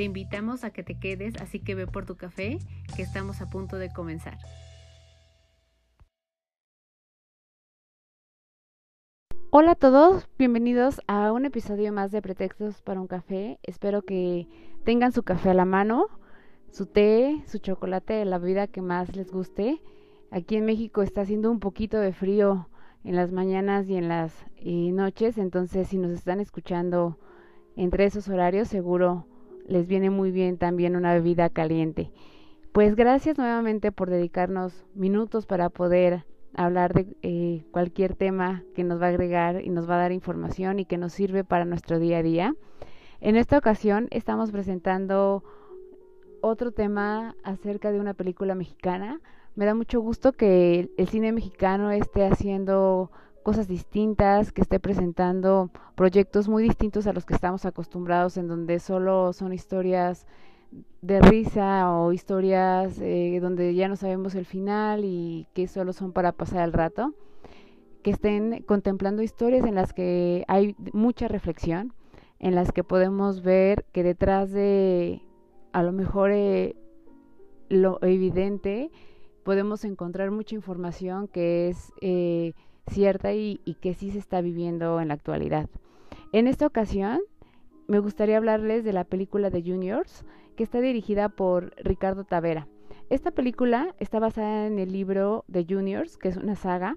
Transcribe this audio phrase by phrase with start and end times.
[0.00, 2.58] Te invitamos a que te quedes, así que ve por tu café,
[2.96, 4.38] que estamos a punto de comenzar.
[9.50, 13.58] Hola a todos, bienvenidos a un episodio más de Pretextos para un café.
[13.62, 14.48] Espero que
[14.86, 16.06] tengan su café a la mano,
[16.70, 19.82] su té, su chocolate, la bebida que más les guste.
[20.30, 22.70] Aquí en México está haciendo un poquito de frío
[23.04, 27.18] en las mañanas y en las eh, noches, entonces si nos están escuchando
[27.76, 29.26] entre esos horarios, seguro
[29.70, 32.10] les viene muy bien también una bebida caliente.
[32.72, 39.00] Pues gracias nuevamente por dedicarnos minutos para poder hablar de eh, cualquier tema que nos
[39.00, 42.00] va a agregar y nos va a dar información y que nos sirve para nuestro
[42.00, 42.54] día a día.
[43.20, 45.44] En esta ocasión estamos presentando
[46.40, 49.20] otro tema acerca de una película mexicana.
[49.54, 53.12] Me da mucho gusto que el cine mexicano esté haciendo
[53.42, 58.78] cosas distintas, que esté presentando proyectos muy distintos a los que estamos acostumbrados, en donde
[58.78, 60.26] solo son historias
[61.02, 66.12] de risa o historias eh, donde ya no sabemos el final y que solo son
[66.12, 67.14] para pasar el rato,
[68.02, 71.92] que estén contemplando historias en las que hay mucha reflexión,
[72.38, 75.22] en las que podemos ver que detrás de
[75.72, 76.76] a lo mejor eh,
[77.68, 78.90] lo evidente
[79.44, 82.52] podemos encontrar mucha información que es eh,
[82.88, 85.68] cierta y, que sí se está viviendo en la actualidad.
[86.32, 87.20] En esta ocasión
[87.88, 90.24] me gustaría hablarles de la película de Juniors,
[90.56, 92.68] que está dirigida por Ricardo Tavera.
[93.08, 96.96] Esta película está basada en el libro de Juniors, que es una saga.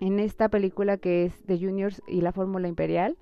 [0.00, 3.16] En esta película que es de Juniors y la Fórmula Imperial,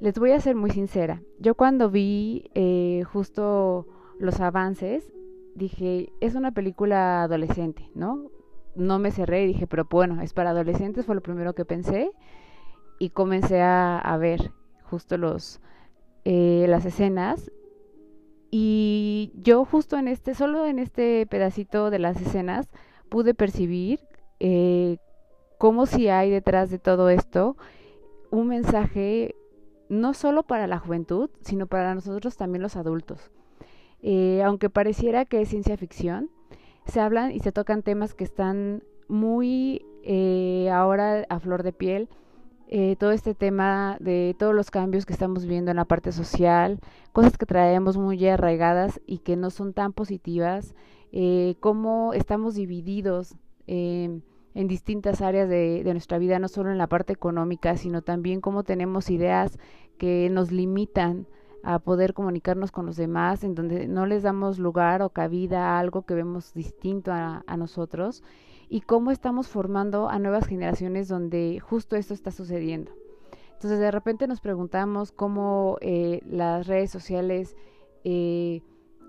[0.00, 1.22] les voy a ser muy sincera.
[1.38, 3.86] Yo cuando vi eh, justo
[4.18, 5.10] los avances,
[5.54, 8.30] dije, es una película adolescente, ¿no?
[8.78, 12.10] No me cerré y dije, pero bueno, es para adolescentes, fue lo primero que pensé.
[12.98, 14.52] Y comencé a, ver
[14.84, 15.60] justo los,
[16.24, 17.50] eh, las escenas.
[18.50, 22.68] Y yo justo en este, solo en este pedacito de las escenas,
[23.08, 24.00] pude percibir
[24.40, 24.98] eh,
[25.58, 27.56] cómo si hay detrás de todo esto
[28.30, 29.34] un mensaje
[29.88, 33.30] no solo para la juventud, sino para nosotros también los adultos.
[34.00, 36.30] Eh, aunque pareciera que es ciencia ficción,
[36.88, 42.08] se hablan y se tocan temas que están muy eh, ahora a flor de piel.
[42.70, 46.80] Eh, todo este tema de todos los cambios que estamos viendo en la parte social,
[47.12, 50.74] cosas que traemos muy arraigadas y que no son tan positivas,
[51.12, 54.22] eh, cómo estamos divididos en
[54.54, 58.64] distintas áreas de, de, nuestra vida, no solo en la parte económica, sino también cómo
[58.64, 59.58] tenemos ideas
[59.98, 61.26] que nos limitan
[61.62, 65.78] a poder comunicarnos con los demás, en donde no les damos lugar o cabida a
[65.78, 68.22] algo que vemos distinto a, nosotros
[68.68, 72.92] y cómo estamos formando a nuevas generaciones donde justo esto está sucediendo.
[73.54, 77.56] Entonces de repente nos preguntamos cómo eh, las redes sociales
[78.04, 78.62] eh,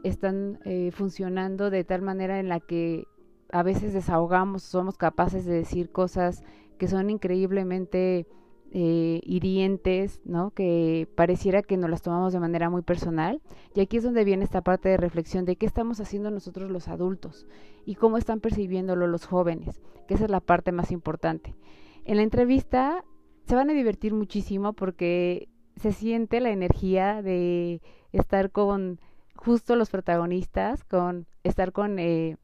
[0.03, 3.05] están eh, funcionando de tal manera en la que
[3.51, 6.43] a veces desahogamos, somos capaces de decir cosas
[6.77, 8.27] que son increíblemente
[8.71, 10.51] eh, hirientes, ¿no?
[10.51, 13.41] Que pareciera que nos las tomamos de manera muy personal.
[13.75, 16.87] Y aquí es donde viene esta parte de reflexión de qué estamos haciendo nosotros los
[16.87, 17.47] adultos
[17.85, 21.55] y cómo están percibiéndolo los jóvenes, que esa es la parte más importante.
[22.05, 23.03] En la entrevista
[23.45, 27.81] se van a divertir muchísimo porque se siente la energía de
[28.11, 28.99] estar con
[29.35, 32.37] justo los protagonistas, con estar con eh,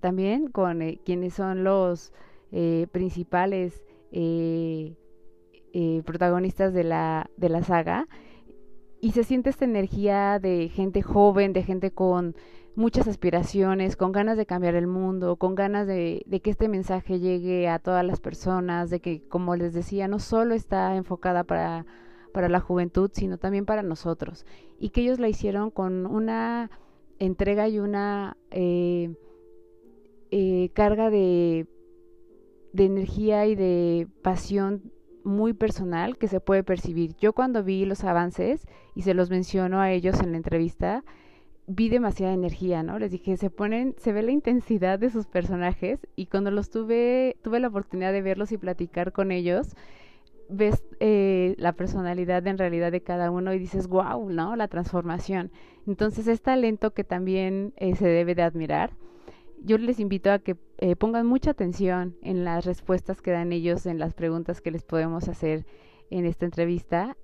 [0.00, 2.12] también con eh, quienes son los
[2.52, 4.96] eh, principales eh,
[5.72, 8.08] eh, protagonistas de la, de la saga
[9.00, 12.34] y se siente esta energía de gente joven, de gente con
[12.74, 17.68] muchas aspiraciones, con ganas de cambiar el mundo, con ganas de, que este mensaje llegue
[17.68, 21.86] a todas las personas, de que, como les decía, no solo está enfocada para,
[22.32, 24.46] para la juventud, sino también para nosotros,
[24.78, 26.70] y que ellos la hicieron con una
[27.18, 29.14] entrega y una eh,
[30.30, 31.66] eh, carga de,
[32.72, 34.92] de energía y de pasión
[35.28, 37.14] muy personal que se puede percibir.
[37.16, 41.04] Yo cuando vi los avances y se los menciono a ellos en la entrevista,
[41.68, 42.98] vi demasiada energía, ¿no?
[42.98, 47.36] Les dije, se ponen, se ve la intensidad de sus personajes y cuando los tuve,
[47.42, 49.76] tuve la oportunidad de verlos y platicar con ellos,
[50.48, 54.56] ves eh, la personalidad en realidad de cada uno y dices, wow, ¿no?
[54.56, 55.52] La transformación.
[55.86, 58.92] Entonces es talento que también eh, se debe de admirar.
[59.62, 63.86] Yo les invito a que eh, pongan mucha atención en las respuestas que dan ellos,
[63.86, 65.66] en las preguntas que les podemos hacer
[66.10, 67.16] en esta entrevista.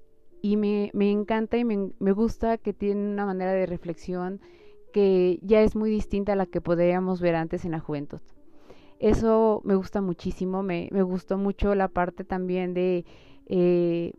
[0.43, 4.41] Y me, me encanta y me, me gusta que tienen una manera de reflexión
[4.93, 8.21] que ya es muy distinta a la que podríamos ver antes en la juventud.
[9.01, 13.05] Eso me gusta muchísimo, me, me gustó mucho la parte también de
[13.47, 14.13] eh,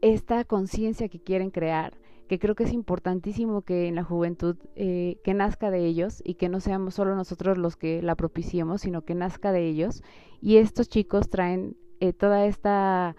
[0.00, 1.98] esta conciencia que quieren crear,
[2.32, 6.36] que creo que es importantísimo que en la juventud, eh, que nazca de ellos y
[6.36, 10.02] que no seamos solo nosotros los que la propiciemos, sino que nazca de ellos.
[10.40, 13.16] Y estos chicos traen eh, toda esta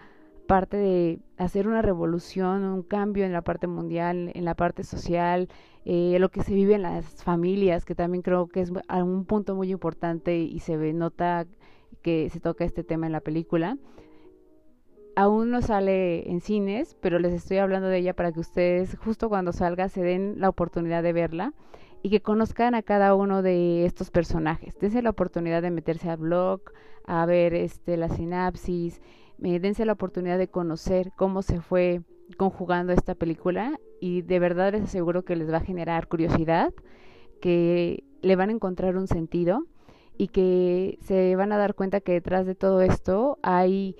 [0.48, 5.48] parte de hacer una revolución, un cambio en la parte mundial, en la parte social,
[5.84, 9.54] eh, lo que se vive en las familias, que también creo que es un punto
[9.54, 11.46] muy importante y se nota
[12.02, 13.78] que se toca este tema en la película.
[15.16, 19.28] Aún no sale en cines, pero les estoy hablando de ella para que ustedes justo
[19.28, 21.52] cuando salga se den la oportunidad de verla
[22.02, 24.76] y que conozcan a cada uno de estos personajes.
[24.78, 26.62] Dense la oportunidad de meterse al blog,
[27.06, 29.00] a ver este la sinapsis,
[29.42, 32.02] eh, dense la oportunidad de conocer cómo se fue
[32.36, 36.72] conjugando esta película y de verdad les aseguro que les va a generar curiosidad,
[37.40, 39.64] que le van a encontrar un sentido
[40.18, 43.96] y que se van a dar cuenta que detrás de todo esto hay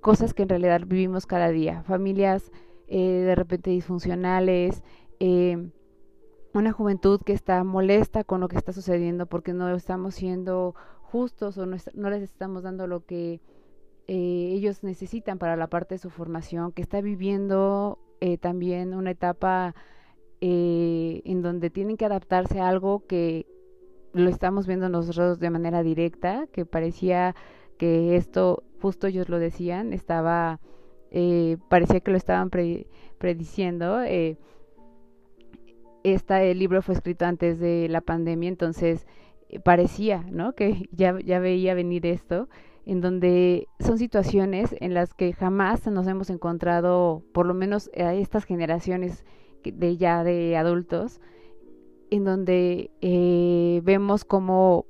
[0.00, 2.50] cosas que en realidad vivimos cada día, familias
[2.88, 4.82] eh, de repente disfuncionales,
[5.20, 5.70] eh,
[6.54, 11.58] una juventud que está molesta con lo que está sucediendo porque no estamos siendo justos
[11.58, 13.40] o no, les estamos dando lo que
[14.06, 19.10] eh, ellos necesitan para la parte de su formación, que está viviendo eh, también una
[19.10, 19.74] etapa
[20.40, 23.46] en donde tienen que adaptarse a algo que
[24.12, 27.34] lo estamos viendo nosotros de manera directa, que parecía
[27.78, 30.60] que esto, justo ellos lo decían, estaba,
[31.68, 32.50] parecía que lo estaban
[33.18, 34.00] prediciendo.
[36.02, 39.06] este libro fue escrito antes de la pandemia, entonces
[39.64, 40.54] parecía, ¿no?
[40.54, 42.48] Que ya, ya veía venir esto
[42.88, 48.14] en donde son situaciones en las que jamás nos hemos encontrado, por lo menos a
[48.14, 49.26] estas generaciones
[49.62, 51.20] de ya de adultos,
[52.10, 54.86] en donde eh, vemos como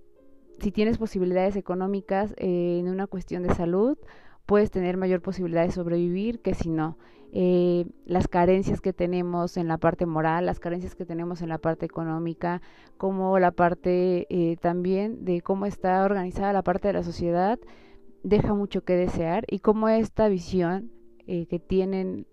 [0.60, 3.98] si tienes posibilidades económicas eh, en una cuestión de salud,
[4.46, 6.98] puedes tener mayor posibilidad de sobrevivir que si no.
[7.32, 11.58] Eh, las carencias que tenemos en la parte moral, las carencias que tenemos en la
[11.58, 12.62] parte económica,
[12.96, 17.58] como la parte también de cómo está organizada la parte de la sociedad,
[18.22, 20.90] deja mucho que desear y cómo esta visión
[21.26, 22.26] eh, que tienen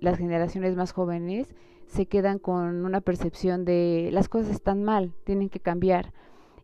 [0.00, 1.54] las generaciones más jóvenes
[1.86, 6.12] se quedan con una percepción de las cosas están mal, tienen que cambiar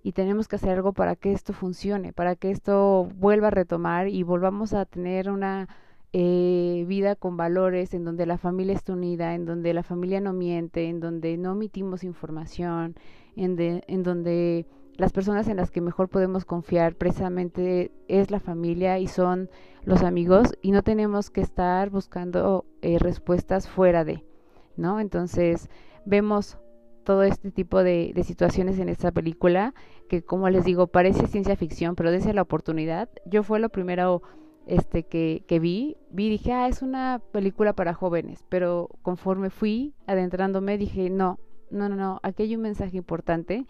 [0.02, 4.08] y tenemos que hacer algo para que esto funcione, para que esto vuelva a retomar
[4.08, 5.68] y volvamos a tener una
[6.12, 10.32] eh, vida con valores en donde la familia está unida, en donde la familia no
[10.32, 12.96] miente, en donde no omitimos información,
[13.36, 13.56] en,
[13.86, 14.66] en donde
[14.96, 19.48] las personas en las que mejor podemos confiar precisamente es la familia y son
[19.84, 24.24] los amigos y no tenemos que estar buscando eh, respuestas fuera de,
[24.76, 25.00] ¿no?
[25.00, 25.70] Entonces
[26.04, 26.58] vemos
[27.10, 29.74] todo este tipo de, situaciones en esta película
[30.08, 34.22] que como les digo parece ciencia ficción pero desde la oportunidad yo fue lo primero
[34.66, 39.92] este que, que vi vi dije ah es una película para jóvenes pero conforme fui
[40.06, 41.40] adentrándome dije no
[41.70, 43.66] no no no aquí hay un mensaje importante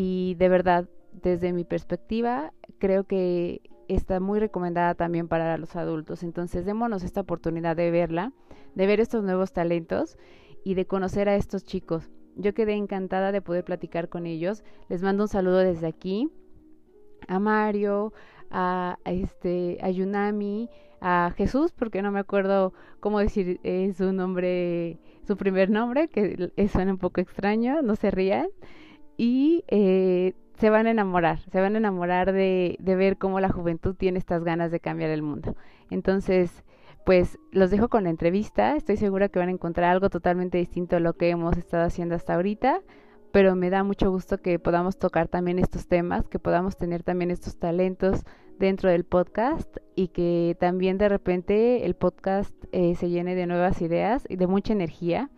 [0.00, 6.22] y de verdad, desde mi perspectiva, creo que está muy recomendada también para los adultos.
[6.22, 8.32] Entonces, démonos esta oportunidad de verla,
[8.76, 10.16] de ver estos nuevos talentos
[10.64, 12.12] y de conocer a estos chicos.
[12.38, 14.64] Yo quedé encantada de poder platicar con ellos.
[14.88, 16.30] Les mando un saludo desde aquí
[17.26, 18.12] a Mario,
[18.50, 24.98] a, este, a Yunami, a Jesús, porque no me acuerdo cómo decir eh, su nombre,
[25.26, 28.46] su primer nombre, que suena un poco extraño, no se rían
[29.16, 33.48] y eh, se van a enamorar, se van a enamorar de, de ver cómo la
[33.48, 35.56] juventud tiene estas ganas de cambiar el mundo.
[35.90, 36.64] Entonces,
[37.08, 40.96] pues los dejo con la entrevista, estoy segura que van a encontrar algo totalmente distinto
[40.96, 42.82] a lo que hemos estado haciendo hasta ahorita,
[43.32, 47.30] pero me da mucho gusto que podamos tocar también estos temas, que podamos tener también
[47.30, 48.26] estos talentos
[48.58, 53.80] dentro del podcast y que también de repente el podcast eh, se llene de nuevas
[53.80, 55.30] ideas y de mucha energía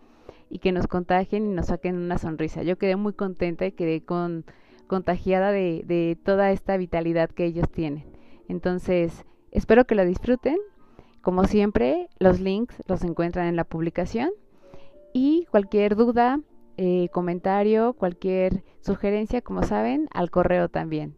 [0.49, 2.63] y que nos contagien y nos saquen una sonrisa.
[2.63, 4.43] Yo quedé muy contenta y quedé con,
[4.87, 8.03] contagiada de, de toda esta vitalidad que ellos tienen.
[8.49, 10.57] Entonces, espero que lo disfruten.
[11.21, 14.31] Como siempre, los links los encuentran en la publicación
[15.13, 16.39] y cualquier duda,
[16.77, 21.15] eh, comentario, cualquier sugerencia, como saben, al correo también.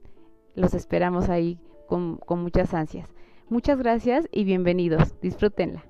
[0.55, 1.57] Los esperamos ahí
[1.87, 3.07] con, muchas ansias.
[3.47, 5.15] Muchas gracias y bienvenidos.
[5.21, 5.85] Disfrútenla.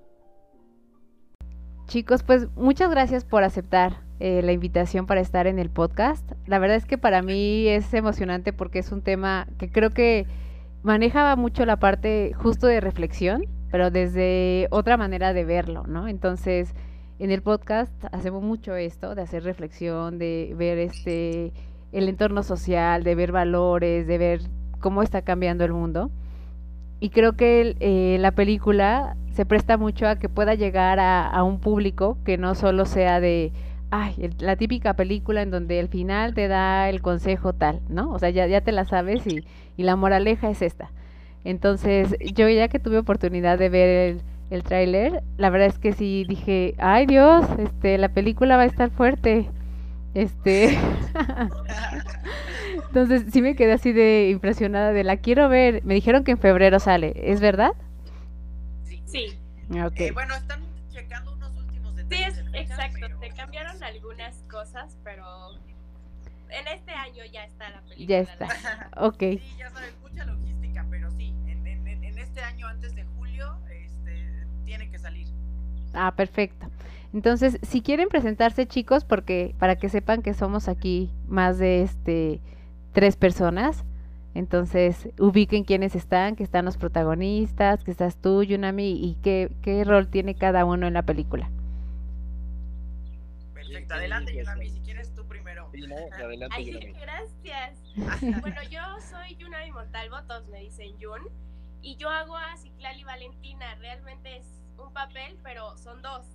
[1.88, 6.34] Chicos, pues muchas gracias por aceptar eh, la invitación para estar en el podcast.
[6.46, 10.27] La verdad es que para mí es emocionante porque es un tema que creo que
[10.84, 16.07] manejaba mucho la parte justo de reflexión, pero desde otra manera de verlo, ¿no?
[16.07, 16.75] Entonces,
[17.17, 21.53] en el podcast hacemos mucho esto, de hacer reflexión, de ver este
[21.91, 24.41] el entorno social, de ver valores, de ver
[24.79, 26.11] cómo está cambiando el mundo.
[26.99, 31.59] Y creo que eh, la película se presta mucho a que pueda llegar a, un
[31.59, 33.53] público que no solo sea de,
[33.89, 38.11] ay, la típica película en donde el final te da el consejo tal, ¿no?
[38.11, 39.43] O sea, ya, ya te la sabes y,
[39.77, 40.91] y la moraleja es esta.
[41.43, 45.93] Entonces, yo ya que tuve oportunidad de ver el, el tráiler, la verdad es que
[45.93, 49.50] sí dije, ay Dios, este, la película va a estar fuerte.
[50.13, 50.77] Este.
[52.88, 55.83] Entonces sí me quedé así de impresionada de la quiero ver.
[55.83, 57.71] Me dijeron que en febrero sale, ¿es verdad?
[58.83, 59.01] Sí.
[59.05, 59.39] sí.
[59.75, 62.35] Ah, eh, bueno, están checando unos últimos detalles.
[62.35, 63.07] Sí, exacto.
[63.19, 65.25] Se cambiaron algunas cosas, pero
[66.50, 68.07] en este año ya está la película.
[68.07, 68.47] Ya está.
[68.97, 69.19] ok.
[69.19, 69.92] Sí, ya sabes,
[75.93, 76.67] Ah, perfecto.
[77.13, 82.41] Entonces, si quieren presentarse, chicos, porque para que sepan que somos aquí más de este
[82.91, 83.83] tres personas,
[84.33, 89.83] entonces ubiquen quiénes están, que están los protagonistas, que estás tú, Yunami, y qué, qué
[89.83, 91.50] rol tiene cada uno en la película.
[93.53, 95.69] Perfecto, adelante Yunami, si quieres tú primero.
[96.13, 97.79] adelante, Ay, gracias.
[98.41, 101.21] bueno, yo soy Yunami Montalvo, todos me dicen Yun,
[101.83, 106.25] y yo hago a Ciclali Valentina, realmente es un papel, pero son dos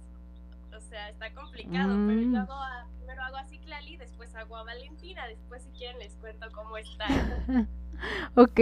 [0.76, 2.36] o sea, está complicado, pero yo mm.
[2.36, 6.46] hago a, primero hago a Ciclali, después hago a Valentina, después si quieren les cuento
[6.52, 7.06] cómo está.
[8.36, 8.60] ok,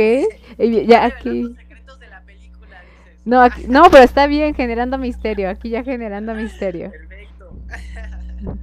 [0.87, 1.43] ya aquí...
[1.43, 3.21] Los secretos de la película, dices.
[3.27, 6.91] No, aquí, no, pero está bien, generando misterio, aquí ya generando misterio.
[6.91, 7.51] Perfecto.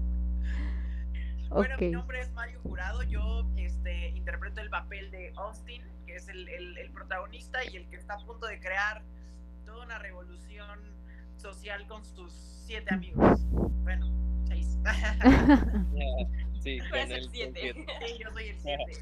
[1.50, 6.28] bueno, mi nombre es Mario Jurado, yo este, interpreto el papel de Austin, que es
[6.28, 9.04] el, el, el protagonista y el que está a punto de crear
[9.66, 10.94] toda una revolución
[11.44, 12.32] social con sus
[12.66, 13.42] siete amigos.
[13.84, 14.10] Bueno,
[14.48, 14.80] seis.
[16.62, 17.86] sí, el siete.
[18.00, 18.94] Sí, yo soy el siete.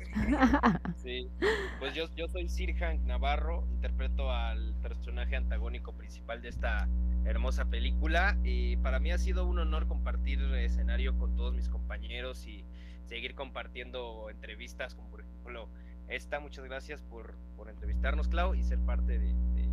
[0.97, 1.29] sí,
[1.77, 6.89] pues yo, yo soy Sirhan Navarro, interpreto al personaje antagónico principal de esta
[7.25, 12.47] hermosa película y para mí ha sido un honor compartir escenario con todos mis compañeros
[12.47, 12.65] y
[13.05, 15.69] seguir compartiendo entrevistas como por ejemplo
[16.07, 16.39] esta.
[16.39, 19.70] Muchas gracias por, por entrevistarnos, Clau, y ser parte de, este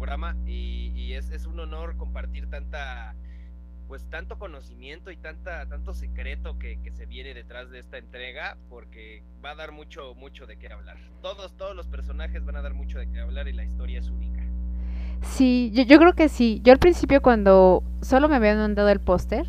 [0.00, 0.34] programa.
[0.46, 3.14] Y, es, un honor compartir tanta
[3.88, 9.24] pues tanto conocimiento y tanta, tanto secreto que, se viene detrás de esta entrega, porque
[9.44, 10.96] va a dar mucho, mucho de qué hablar.
[11.20, 14.08] Todos, todos los personajes van a dar mucho de qué hablar y la historia es
[14.08, 14.44] única.
[15.22, 16.60] Sí, yo, yo creo que sí.
[16.62, 19.46] Yo al principio cuando solo me habían mandado el póster,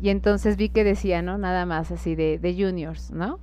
[0.00, 1.36] y entonces vi que decía, ¿no?
[1.36, 3.40] Nada más así de, de juniors, ¿no?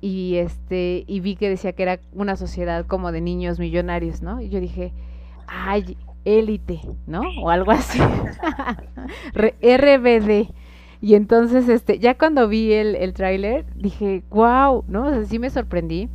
[0.00, 4.40] Y este, y vi que decía que era una sociedad como de niños millonarios, ¿no?
[4.40, 4.92] Y yo dije,
[5.52, 7.22] ay, élite, ¿no?
[7.40, 8.00] O algo así.
[9.34, 10.48] RBD.
[11.00, 15.06] Y entonces, este, ya cuando vi el, el tráiler, dije, wow, ¿no?
[15.06, 16.08] O sí me sorprendí.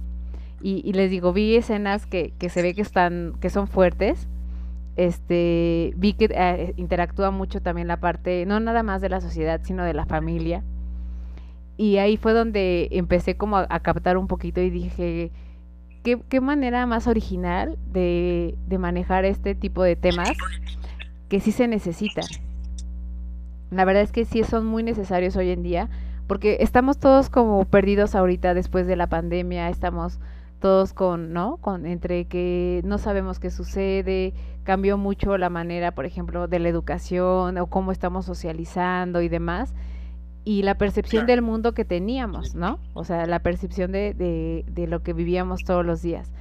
[0.59, 4.27] Y, les digo, vi escenas que, que, se ve que están, que son fuertes.
[4.95, 9.61] Este, vi que eh, interactúa mucho también la parte, no nada más de la sociedad,
[9.63, 10.63] sino de la familia.
[11.77, 15.31] Y ahí fue donde empecé como a captar un poquito y dije,
[16.03, 20.31] qué, manera más original de, manejar este tipo de temas
[21.29, 22.25] que sí se necesitan.
[23.69, 25.89] La verdad es que sí son muy necesarios hoy en día,
[26.27, 30.19] porque estamos todos como perdidos ahorita después de la pandemia, estamos
[30.59, 31.57] todos con, ¿no?
[31.57, 36.69] Con entre que no sabemos qué sucede, cambió mucho la manera, por ejemplo, de la
[36.69, 39.73] educación o cómo estamos socializando y demás
[40.47, 42.79] y la percepción del mundo que teníamos, ¿no?
[42.93, 44.13] O sea, la percepción de,
[44.65, 46.31] de, lo que vivíamos todos los días.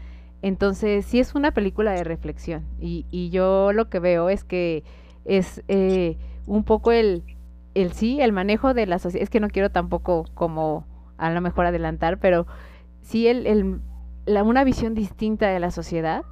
[0.42, 4.84] Entonces, sí es una película de reflexión y, y yo lo que veo es que
[5.24, 7.24] es eh, un poco el,
[7.74, 10.86] el sí, el manejo de la sociedad, es que no quiero tampoco como
[11.18, 12.46] a lo mejor adelantar, pero
[13.02, 13.80] sí el, el
[14.24, 16.22] la, una visión distinta de la sociedad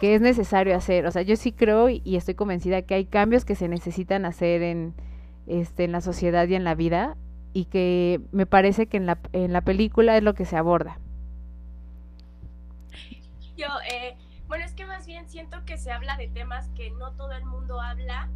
[0.00, 1.06] que es necesario hacer.
[1.06, 4.62] O sea, yo sí creo y estoy convencida que hay cambios que se necesitan hacer
[4.62, 4.94] en,
[5.50, 7.16] este, en la sociedad y en la vida
[7.52, 10.98] y que me parece que en la, en la película es lo que se aborda.
[13.56, 14.16] Yo, eh,
[14.46, 17.44] bueno, es que más bien siento que se habla de temas que no todo el
[17.44, 18.28] mundo habla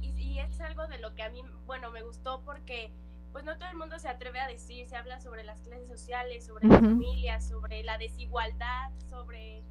[0.00, 2.92] y, y, es algo de lo que a mí, bueno, me gustó porque
[3.32, 6.46] pues no todo el mundo se atreve a decir, se habla sobre las clases sociales,
[6.46, 9.62] sobre las familias, sobre la desigualdad, sobre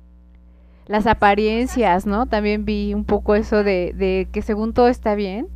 [0.87, 2.27] las apariencias, ¿no?
[2.27, 5.47] También vi un poco eso de, de que según todo está bien.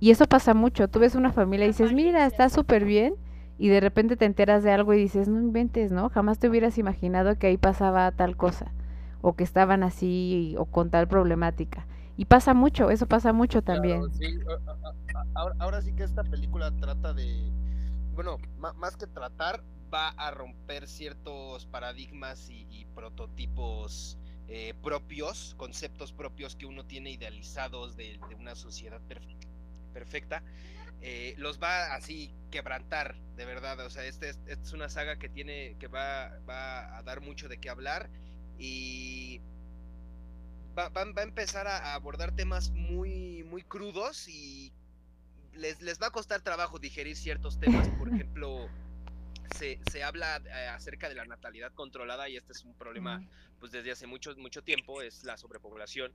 [0.00, 0.88] Y eso pasa mucho.
[0.88, 3.14] Tú ves una familia y dices, mira, está súper bien.
[3.58, 6.08] Y de repente te enteras de algo y dices, no inventes, ¿no?
[6.08, 8.72] Jamás te hubieras imaginado que ahí pasaba tal cosa.
[9.20, 11.86] O que estaban así o con tal problemática.
[12.16, 14.02] Y pasa mucho, eso pasa mucho también.
[15.58, 17.50] Ahora, sí que esta película trata de,
[18.14, 24.18] bueno, más que tratar, va a romper ciertos paradigmas y prototipos
[24.52, 29.46] eh, propios, conceptos propios que uno tiene idealizados de, una sociedad perfecta,
[31.02, 33.78] eh, los va así quebrantar, de verdad.
[33.80, 37.58] O sea, este, es una saga que tiene, que va, va a dar mucho de
[37.58, 38.10] qué hablar
[38.58, 39.40] y
[40.78, 44.72] va, va, a empezar a abordar temas muy, muy crudos y
[45.54, 48.68] les, les va a costar trabajo digerir ciertos temas, por ejemplo
[49.56, 53.22] se, habla eh, acerca de la natalidad controlada y este es un problema
[53.58, 56.12] pues desde hace mucho, mucho tiempo, es la sobrepoblación.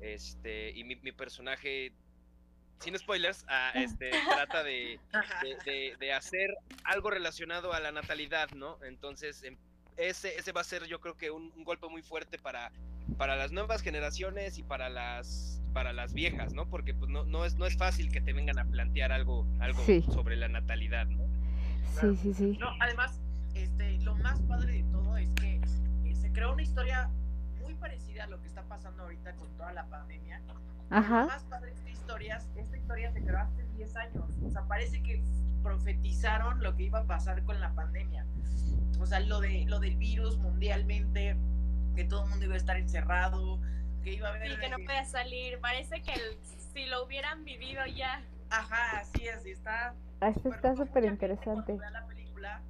[0.00, 1.92] Este, y mi, personaje,
[2.80, 4.98] sin spoilers, ah, este, trata de,
[5.98, 8.82] de, hacer algo relacionado a la natalidad, ¿no?
[8.82, 9.56] Entonces, em,
[9.96, 12.72] ese, ese va a ser yo creo que un, golpe muy fuerte para,
[13.18, 16.68] para las nuevas generaciones y para las para las viejas, ¿no?
[16.68, 19.84] Porque pues no, no es no es fácil que te vengan a plantear algo algo
[20.12, 21.24] sobre la natalidad, ¿no?
[22.00, 22.56] Sí, sí, sí.
[22.58, 23.20] No, además,
[23.54, 25.60] este, lo más padre de todo es que
[26.04, 27.10] eh, se creó una historia
[27.60, 30.40] muy parecida a lo que está pasando ahorita con toda la pandemia.
[30.90, 31.22] Ajá.
[31.22, 31.72] Lo más padre
[32.18, 34.24] de esta historia, se creó hace 10 años.
[34.44, 35.22] O sea, parece que
[35.62, 38.26] profetizaron lo que iba a pasar con la pandemia.
[39.00, 41.36] O sea, lo, de, lo del virus mundialmente,
[41.94, 43.60] que todo el mundo iba a estar encerrado,
[44.02, 44.50] que iba a haber...
[44.52, 45.58] Y que no podía salir.
[45.60, 46.14] Parece que
[46.72, 48.22] si lo hubieran vivido ya.
[48.50, 51.76] Ajá, así es, está Ah, esto está súper interesante.
[51.76, 52.60] Cuando la película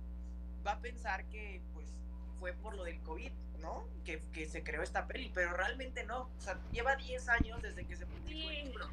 [0.65, 1.93] va a pensar que pues
[2.39, 3.89] fue por lo del COVID, ¿no?
[4.05, 6.31] Que, que se creó esta peli, pero realmente no.
[6.39, 8.89] O sea, lleva 10 años desde que se publicó el libro.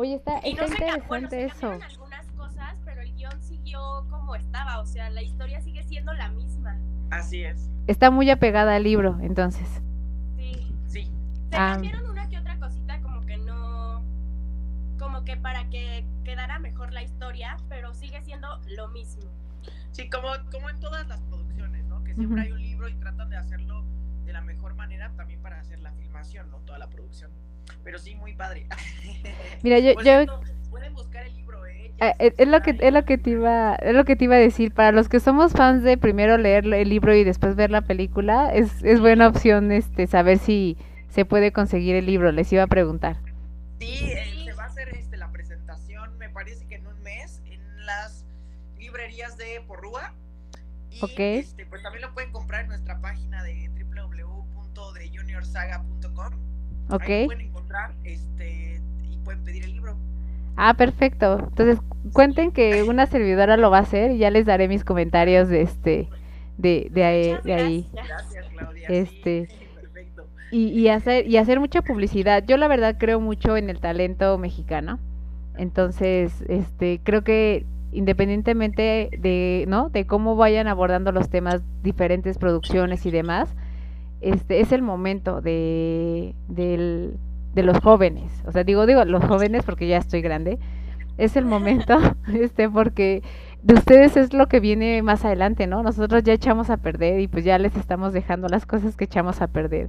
[0.00, 1.72] Oye, está, está interesante eso.
[1.72, 6.30] algunas cosas, pero el guion siguió como estaba, o sea, la historia sigue siendo la
[6.30, 6.78] misma.
[7.10, 7.68] Así es.
[7.86, 9.68] Está muy apegada al libro, entonces.
[10.38, 10.74] Sí.
[10.86, 11.02] Sí.
[11.50, 11.72] Se ah.
[11.72, 14.02] cambiaron una que otra cosita como que no,
[14.98, 19.24] como que para que quedara mejor la historia, pero sigue siendo lo mismo.
[19.92, 22.02] Sí, como, como en todas las producciones, ¿no?
[22.04, 23.84] Que siempre hay un libro y tratan de hacerlo
[24.24, 26.56] de la mejor manera también para hacer la filmación, ¿no?
[26.60, 27.30] Toda la producción.
[27.84, 28.66] Pero sí, muy padre.
[29.62, 29.94] Mira, yo...
[30.70, 31.92] pueden buscar el libro, ¿eh?
[32.00, 34.38] Ah, es, lo que es lo que te iba es lo que te iba a
[34.38, 37.82] decir para los que somos fans de primero leer el libro y después ver la
[37.82, 40.78] película es, es buena opción este saber si
[41.10, 43.16] se puede conseguir el libro les iba a preguntar
[43.78, 44.14] sí
[49.36, 50.14] de Porrúa.
[50.90, 56.49] Y este, pues también lo pueden comprar en nuestra página de www.thejuniorsaga.com.
[56.90, 57.08] Ok.
[57.08, 59.96] Ahí pueden encontrar este, y pueden pedir el libro.
[60.56, 61.38] Ah, perfecto.
[61.38, 61.78] Entonces,
[62.12, 65.62] cuenten que una servidora lo va a hacer y ya les daré mis comentarios de
[65.62, 66.08] este
[66.58, 67.90] de, de, ahí, de ahí.
[67.92, 68.88] Gracias, Claudia.
[68.88, 69.48] Este
[70.50, 72.44] y, y hacer y hacer mucha publicidad.
[72.46, 74.98] Yo la verdad creo mucho en el talento mexicano.
[75.56, 79.90] Entonces, este creo que independientemente de, ¿no?
[79.90, 83.54] de cómo vayan abordando los temas, diferentes producciones y demás,
[84.20, 88.30] este es el momento de, de los jóvenes.
[88.46, 90.58] O sea, digo, digo los jóvenes porque ya estoy grande.
[91.18, 91.98] Es el momento,
[92.32, 93.22] este, porque
[93.62, 95.82] de ustedes es lo que viene más adelante, ¿no?
[95.82, 99.42] Nosotros ya echamos a perder y pues ya les estamos dejando las cosas que echamos
[99.42, 99.88] a perder.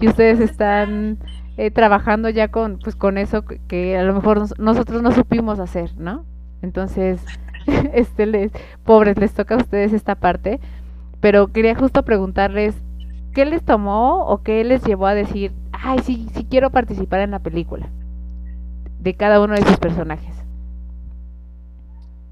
[0.00, 1.18] Y ustedes están
[1.56, 5.96] eh, trabajando ya con, pues con eso que a lo mejor nosotros no supimos hacer,
[5.96, 6.26] ¿no?
[6.60, 7.24] Entonces,
[7.94, 8.52] este les,
[8.84, 10.60] pobres, les toca a ustedes esta parte.
[11.20, 12.74] Pero quería justo preguntarles,
[13.36, 17.32] ¿qué les tomó o qué les llevó a decir, ay, sí, sí quiero participar en
[17.32, 17.90] la película?
[18.98, 20.34] De cada uno de sus personajes.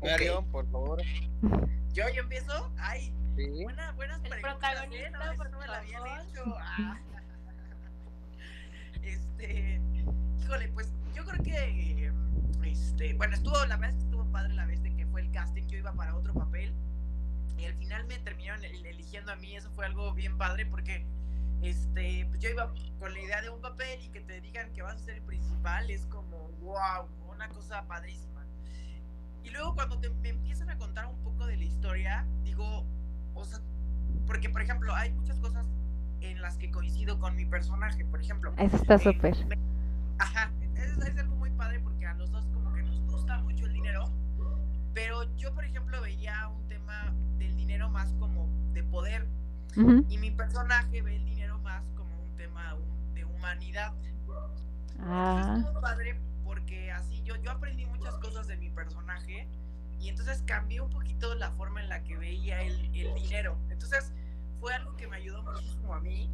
[0.03, 1.03] Mario, por favor.
[1.93, 2.73] ¿Yo, yo empiezo?
[2.79, 6.43] Ay, buena, buenas El protagonista, por no me la habían hecho.
[6.59, 6.99] Ah.
[9.03, 9.83] Este,
[10.41, 12.13] híjole, pues yo creo que,
[12.65, 13.99] este, bueno, estuvo, la verdad
[14.33, 16.75] padre la vez de que fue el casting, yo iba para otro papel
[17.59, 18.65] y al final me terminaron
[19.25, 21.07] eligiendo a mí, eso fue algo bien padre porque
[21.63, 24.83] este, pues yo iba con la idea de un papel y que te digan que
[24.83, 28.45] vas a ser el principal es como, wow, una cosa padrísima.
[29.43, 32.85] Y luego cuando me empiezan a contar un poco de la historia, digo,
[33.35, 33.61] o sea,
[34.27, 35.67] porque por ejemplo hay muchas cosas
[36.21, 38.55] en las que coincido con mi personaje, por ejemplo.
[38.57, 39.35] Eso está eh, súper.
[40.19, 43.67] Ajá, es, es, algo muy padre porque a los dos como que nos gusta mucho
[43.67, 44.11] el dinero
[44.95, 48.44] pero yo, por ejemplo, veía un tema del dinero más como
[48.95, 49.27] de poder.
[50.09, 52.77] Y mi personaje ve el dinero más como tema
[53.15, 53.93] de humanidad.
[55.01, 55.57] Ah.
[55.59, 59.49] Estuvo padre porque así yo, yo aprendí muchas cosas de mi personaje
[59.99, 63.59] y entonces cambié un poquito la forma en la que veía el, el dinero.
[63.71, 64.13] Entonces
[64.61, 66.31] fue algo que me ayudó muchísimo a mí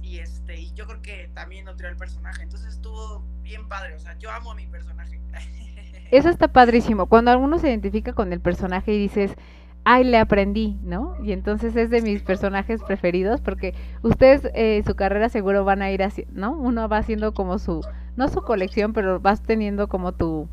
[0.00, 2.44] y este y yo creo que también nutrió el personaje.
[2.44, 5.20] Entonces estuvo bien padre, o sea, yo amo a mi personaje.
[6.10, 7.06] Eso está padrísimo.
[7.06, 9.34] Cuando alguno se identifica con el personaje y dices,
[9.84, 11.14] ay, le aprendí, ¿no?
[11.22, 15.90] Y entonces es de mis personajes preferidos porque ustedes eh, su carrera seguro van a
[15.90, 16.52] ir así, ¿no?
[16.52, 17.84] Uno va haciendo como su,
[18.16, 20.48] no su colección, pero vas teniendo como tu,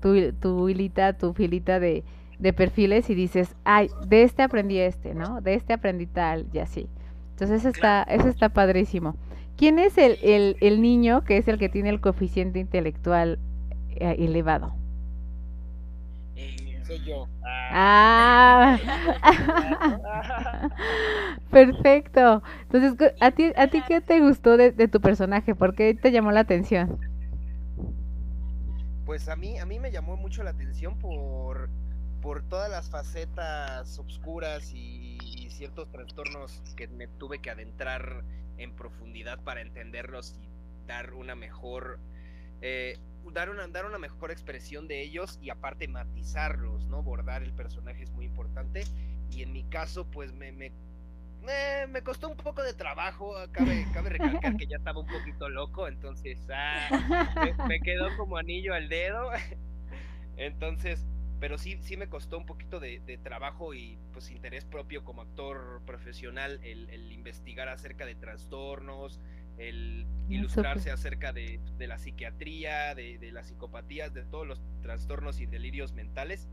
[0.00, 2.04] tu, tu hilita, tu filita de,
[2.38, 5.40] de perfiles y dices, ay, de este aprendí este, ¿no?
[5.40, 6.88] De este aprendí tal y así.
[7.30, 9.16] Entonces eso está, eso está padrísimo.
[9.56, 13.38] ¿Quién es el, el, el niño que es el que tiene el coeficiente intelectual
[13.90, 14.74] eh, elevado?
[16.86, 17.26] Soy yo.
[17.70, 18.78] Ah,
[21.50, 22.42] perfecto.
[22.70, 25.54] Entonces, ¿a ti, ¿a ti qué te gustó de, de tu personaje?
[25.54, 26.98] ¿Por qué te llamó la atención?
[29.04, 31.68] Pues a mí, a mí me llamó mucho la atención por,
[32.22, 38.24] por todas las facetas obscuras y, y ciertos trastornos que me tuve que adentrar
[38.56, 40.48] en profundidad para entenderlos y
[40.86, 41.98] dar una mejor
[42.62, 42.98] eh,
[43.32, 47.02] dar una dar una mejor expresión de ellos y aparte matizarlos, ¿no?
[47.02, 48.84] Bordar el personaje es muy importante
[49.30, 50.72] y en mi caso pues me, me
[51.46, 55.48] eh, me costó un poco de trabajo, cabe, cabe recalcar que ya estaba un poquito
[55.48, 56.88] loco, entonces ah,
[57.44, 59.30] me, me quedó como anillo al dedo.
[60.36, 61.06] Entonces,
[61.40, 65.22] pero sí, sí me costó un poquito de, de trabajo y pues interés propio como
[65.22, 69.20] actor profesional el, el investigar acerca de trastornos,
[69.58, 75.40] el ilustrarse acerca de, de la psiquiatría, de, de, las psicopatías, de todos los trastornos
[75.40, 76.48] y delirios mentales,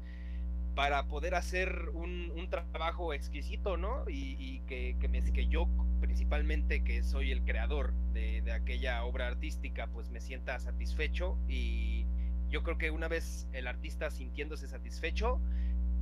[0.76, 4.10] para poder hacer un, un trabajo exquisito, ¿no?
[4.10, 5.68] Y, y que, que, me, que, yo
[6.00, 12.06] principalmente, que soy el creador de, de aquella obra artística, pues me sienta satisfecho y
[12.52, 15.42] yo creo que una vez el artista sintiéndose satisfecho,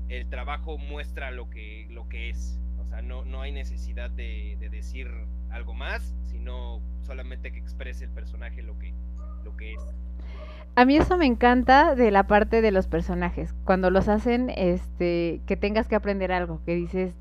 [0.10, 2.60] el trabajo muestra lo que, lo que es.
[2.80, 5.08] O sea, no, no hay necesidad de, de, decir
[5.52, 8.94] algo más, sino solamente que exprese el personaje lo que,
[9.44, 9.82] lo que es.
[10.76, 15.42] A mí eso me encanta de la parte de los personajes, cuando los hacen, este,
[15.46, 17.16] que tengas que aprender algo, que dices,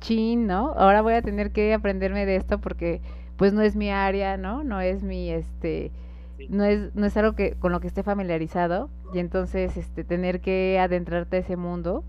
[0.00, 0.72] chin, ¿no?
[0.76, 3.00] Ahora voy a tener que aprenderme de esto porque,
[3.36, 4.62] pues, no es mi área, ¿no?
[4.62, 5.90] No es mi, este,
[6.48, 10.40] no es, no es algo que con lo que esté familiarizado y entonces este tener
[10.40, 12.04] que adentrarte a ese mundo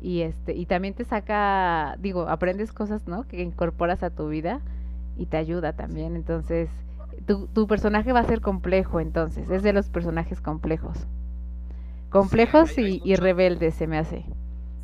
[0.00, 4.60] y este y también te saca digo aprendes cosas no que incorporas a tu vida
[5.16, 6.16] y te ayuda también.
[6.16, 6.70] Entonces
[7.26, 11.06] tu, tu personaje va a ser complejo entonces es de los personajes complejos.
[12.10, 14.24] Complejos sí, hay, hay y, y, rebeldes se me hace.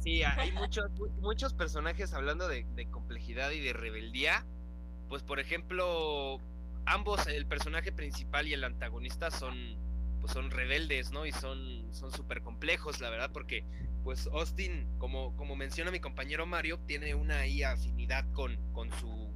[0.01, 4.45] Sí hay muchos muchos personajes hablando de, de complejidad y de rebeldía.
[5.09, 6.39] Pues por ejemplo
[6.87, 9.55] ambos, el personaje principal y el antagonista, son
[10.21, 11.27] pues son rebeldes, ¿no?
[11.27, 13.65] Y son son súper complejos, la verdad, porque
[14.05, 19.29] pues Austin, como, como menciona mi compañero Mario, tiene una ahí afinidad con, con su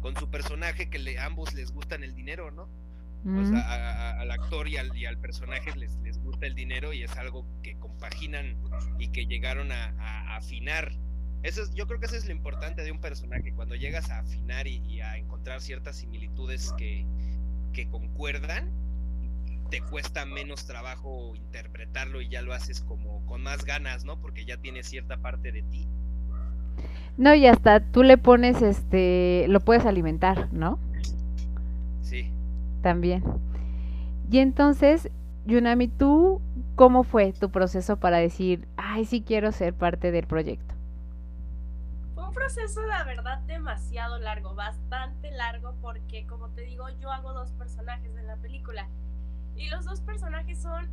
[0.00, 2.68] con su personaje que le, ambos les gustan el dinero, ¿no?
[3.24, 3.34] Mm.
[3.36, 6.92] Pues a, a, al actor y al, y al personaje les, les, gusta el dinero
[6.92, 8.56] y es algo que compaginan
[8.98, 10.92] y que llegaron a, a afinar
[11.42, 14.18] eso es, yo creo que eso es lo importante de un personaje, cuando llegas a
[14.18, 17.06] afinar y, y a encontrar ciertas similitudes que,
[17.72, 18.70] que, concuerdan,
[19.70, 24.20] te cuesta menos trabajo interpretarlo y ya lo haces como con más ganas, ¿no?
[24.20, 25.88] Porque ya tiene cierta parte de ti.
[27.16, 30.78] No, y hasta tú le pones, este, lo puedes alimentar, ¿no?
[32.02, 32.30] Sí.
[32.82, 33.22] También.
[34.30, 35.10] Y entonces,
[35.44, 36.40] Yunami, ¿tú
[36.76, 40.74] cómo fue tu proceso para decir, ay, sí quiero ser parte del proyecto?
[42.30, 47.50] un proceso, la verdad, demasiado largo, bastante largo, porque como te digo, yo hago dos
[47.52, 48.88] personajes en la película
[49.56, 50.88] y los dos personajes son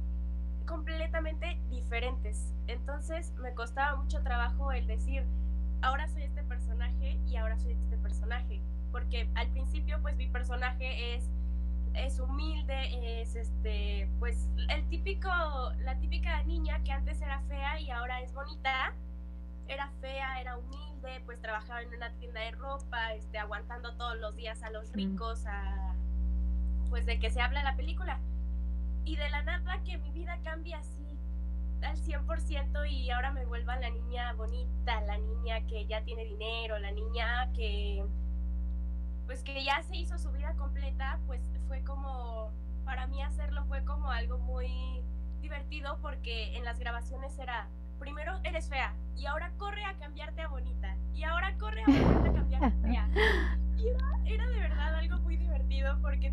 [0.65, 2.55] completamente diferentes.
[2.65, 5.25] Entonces me costaba mucho trabajo el decir,
[5.81, 8.61] ahora soy este personaje y ahora soy este personaje,
[8.91, 11.29] porque al principio pues mi personaje es
[11.97, 15.29] es humilde, es este, pues el típico,
[15.79, 18.93] la típica niña que antes era fea y ahora es bonita,
[19.67, 24.35] era fea, era humilde, pues trabajaba en una tienda de ropa, este, aguantando todos los
[24.35, 25.95] días a los ricos, a,
[26.89, 28.19] pues de que se habla la película.
[29.03, 31.06] Y de la nada que mi vida cambia así
[31.81, 36.79] al 100% y ahora me vuelva la niña bonita, la niña que ya tiene dinero,
[36.79, 38.03] la niña que
[39.25, 42.49] pues que ya se hizo su vida completa, pues fue como,
[42.85, 45.01] para mí hacerlo fue como algo muy
[45.41, 47.67] divertido porque en las grabaciones era,
[47.99, 52.29] primero eres fea y ahora corre a cambiarte a bonita y ahora corre a volverte
[52.29, 53.09] a cambiarte a fea.
[53.77, 56.31] Y era, era, de verdad algo muy divertido porque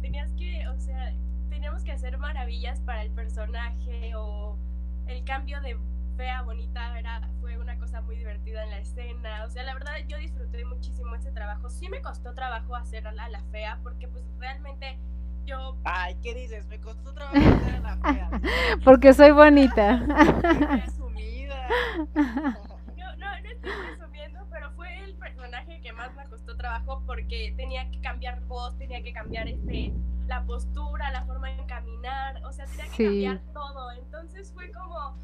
[1.94, 4.58] hacer maravillas para el personaje o
[5.06, 5.76] el cambio de
[6.16, 9.44] fea bonita era, fue una cosa muy divertida en la escena.
[9.44, 11.68] O sea, la verdad yo disfruté muchísimo ese trabajo.
[11.70, 14.98] Sí me costó trabajo hacer a la, fea porque pues realmente
[15.44, 15.76] yo...
[15.84, 16.66] Ay, ¿qué dices?
[16.66, 18.30] Me costó trabajo hacer a la fea.
[18.84, 20.02] porque soy bonita.
[20.82, 21.68] Presumida.
[22.14, 27.83] no, no estoy presumiendo, pero fue el personaje que más me costó trabajo porque tenía
[28.04, 29.92] cambiar voz, tenía que cambiar este
[30.26, 33.92] la postura, la forma de caminar, o sea, tenía que cambiar todo.
[33.92, 35.16] Entonces fue como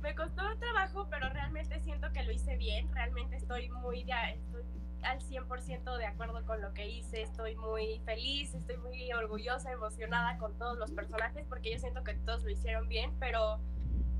[0.00, 2.90] me costó trabajo, pero realmente siento que lo hice bien.
[2.94, 4.62] Realmente estoy muy estoy
[5.02, 7.22] al 100% de acuerdo con lo que hice.
[7.22, 12.14] Estoy muy feliz, estoy muy orgullosa, emocionada con todos los personajes porque yo siento que
[12.14, 13.60] todos lo hicieron bien, pero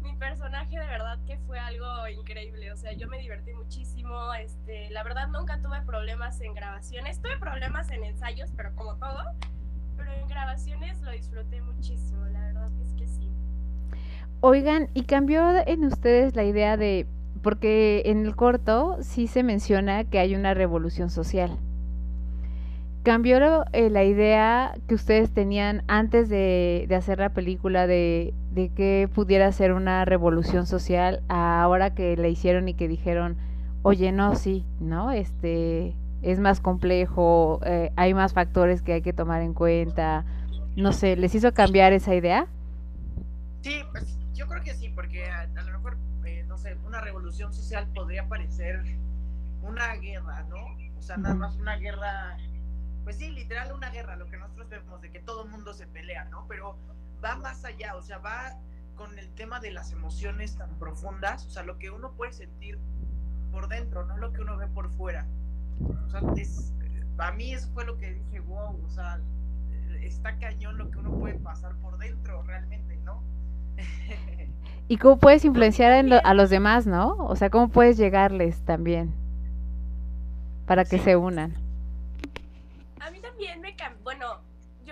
[0.09, 2.73] mi personaje de verdad que fue algo increíble.
[2.73, 4.35] O sea, yo me divertí muchísimo.
[4.35, 7.21] Este, la verdad nunca tuve problemas en grabaciones.
[7.21, 9.23] Tuve problemas en ensayos, pero como todo.
[9.97, 12.25] Pero en grabaciones lo disfruté muchísimo.
[12.27, 13.31] La verdad es que sí.
[14.40, 17.07] Oigan, ¿y cambió en ustedes la idea de,
[17.42, 21.59] porque en el corto sí se menciona que hay una revolución social?
[23.03, 28.35] ¿Cambió eh, la idea que ustedes tenían antes de, hacer la película de,
[28.66, 33.37] que pudiera ser una revolución social ahora que la hicieron y que dijeron,
[33.83, 35.12] oye, no, sí, ¿no?
[35.12, 40.25] Este, es más complejo, eh, hay más factores que hay que tomar en cuenta,
[40.77, 42.47] no sé, ¿les hizo cambiar esa idea?
[43.62, 47.53] Sí, pues yo creo que sí, porque a, lo mejor, eh, no sé, una revolución
[47.53, 48.83] social podría parecer
[49.62, 50.57] una guerra, ¿no?
[50.99, 52.37] O sea, nada más una guerra,
[53.05, 55.87] pues sí, literal una guerra, lo que nosotros vemos, de que todo el mundo se
[55.87, 56.47] pelea, ¿no?
[56.49, 56.77] Pero
[57.24, 58.57] va más allá, o sea, va
[58.94, 62.78] con el tema de las emociones tan profundas, o sea, lo que uno puede sentir
[63.52, 65.26] por dentro, no lo que uno ve por fuera.
[65.81, 66.72] O sea, es,
[67.18, 69.20] a mí eso fue lo que dije, wow, o sea,
[70.00, 73.22] está cañón lo que uno puede pasar por dentro realmente, ¿no?
[74.88, 77.16] y cómo puedes influenciar a los demás, ¿no?
[77.18, 79.12] O sea, cómo puedes llegarles también
[80.66, 81.54] para que se unan.
[83.00, 84.40] A mí también me cambió, bueno,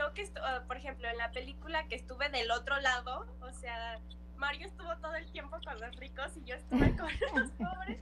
[0.07, 3.99] yo que, ah, por ejemplo, en la película que estuve del otro lado, o sea,
[4.37, 8.01] Mario estuvo todo el tiempo con los ricos y yo estuve con los pobres.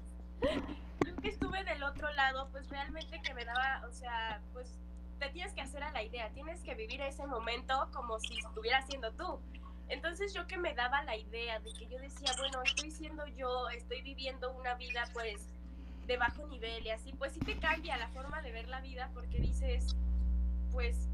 [1.06, 4.78] Yo que estuve del otro lado, pues realmente que me daba, o sea, pues
[5.18, 8.82] te tienes que hacer a la idea, tienes que vivir ese momento como si estuviera
[8.82, 9.40] siendo tú.
[9.88, 13.68] Entonces yo que me daba la idea de que yo decía, bueno, estoy siendo yo,
[13.70, 15.48] estoy viviendo una vida pues
[16.06, 19.10] de bajo nivel y así, pues sí te cambia la forma de ver la vida
[19.14, 19.94] porque dices,
[20.72, 21.08] pues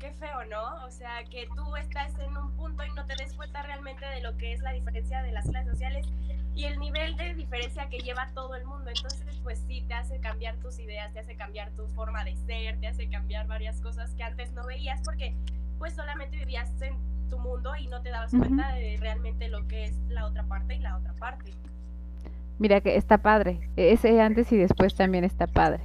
[0.00, 0.86] qué feo, ¿no?
[0.86, 4.22] O sea, que tú estás en un punto y no te des cuenta realmente de
[4.22, 6.08] lo que es la diferencia de las clases sociales
[6.54, 8.90] y el nivel de diferencia que lleva todo el mundo.
[8.90, 12.80] Entonces, pues sí, te hace cambiar tus ideas, te hace cambiar tu forma de ser,
[12.80, 15.34] te hace cambiar varias cosas que antes no veías porque
[15.78, 16.96] pues solamente vivías en
[17.28, 20.74] tu mundo y no te dabas cuenta de realmente lo que es la otra parte
[20.74, 21.52] y la otra parte.
[22.58, 25.82] Mira que está padre, ese antes y después también está padre.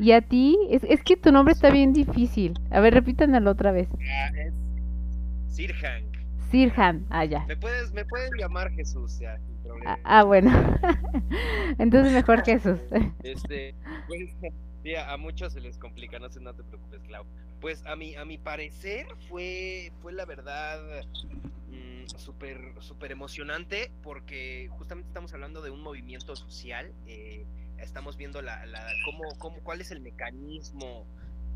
[0.00, 2.58] Y a ti, es, es que tu nombre está bien difícil.
[2.70, 3.86] A ver, repítanlo otra vez.
[3.92, 4.54] Ah, es
[5.54, 6.04] Sirhan.
[6.50, 7.44] Sirhan, ah, ya.
[7.46, 9.38] Me puedes, me puedes llamar Jesús, ya,
[9.84, 10.50] ah, ah, bueno.
[11.78, 12.80] Entonces mejor Jesús.
[13.22, 13.74] Este,
[14.08, 14.34] pues,
[15.06, 17.26] a muchos se les complica, no, se, no te preocupes, Clau.
[17.60, 20.80] Pues a mi, a mi parecer fue, fue la verdad
[21.68, 26.90] mm, súper super emocionante porque justamente estamos hablando de un movimiento social.
[27.06, 27.44] Eh,
[27.82, 31.06] estamos viendo la, la cómo, cómo, cuál es el mecanismo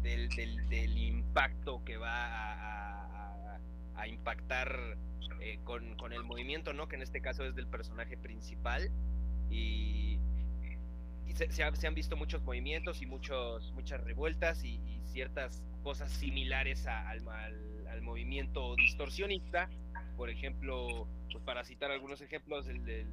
[0.03, 3.57] del, del, impacto que va
[3.97, 4.99] a, impactar
[5.41, 6.89] eh, con, con, el movimiento, ¿no?
[6.89, 8.91] Que en este caso es del personaje principal.
[9.51, 10.19] Y,
[11.49, 18.03] se, han visto muchos movimientos y muchos, muchas revueltas y, ciertas cosas similares al, al,
[18.03, 19.71] movimiento distorsionista,
[20.17, 23.07] por ejemplo, pues para citar algunos ejemplos, el del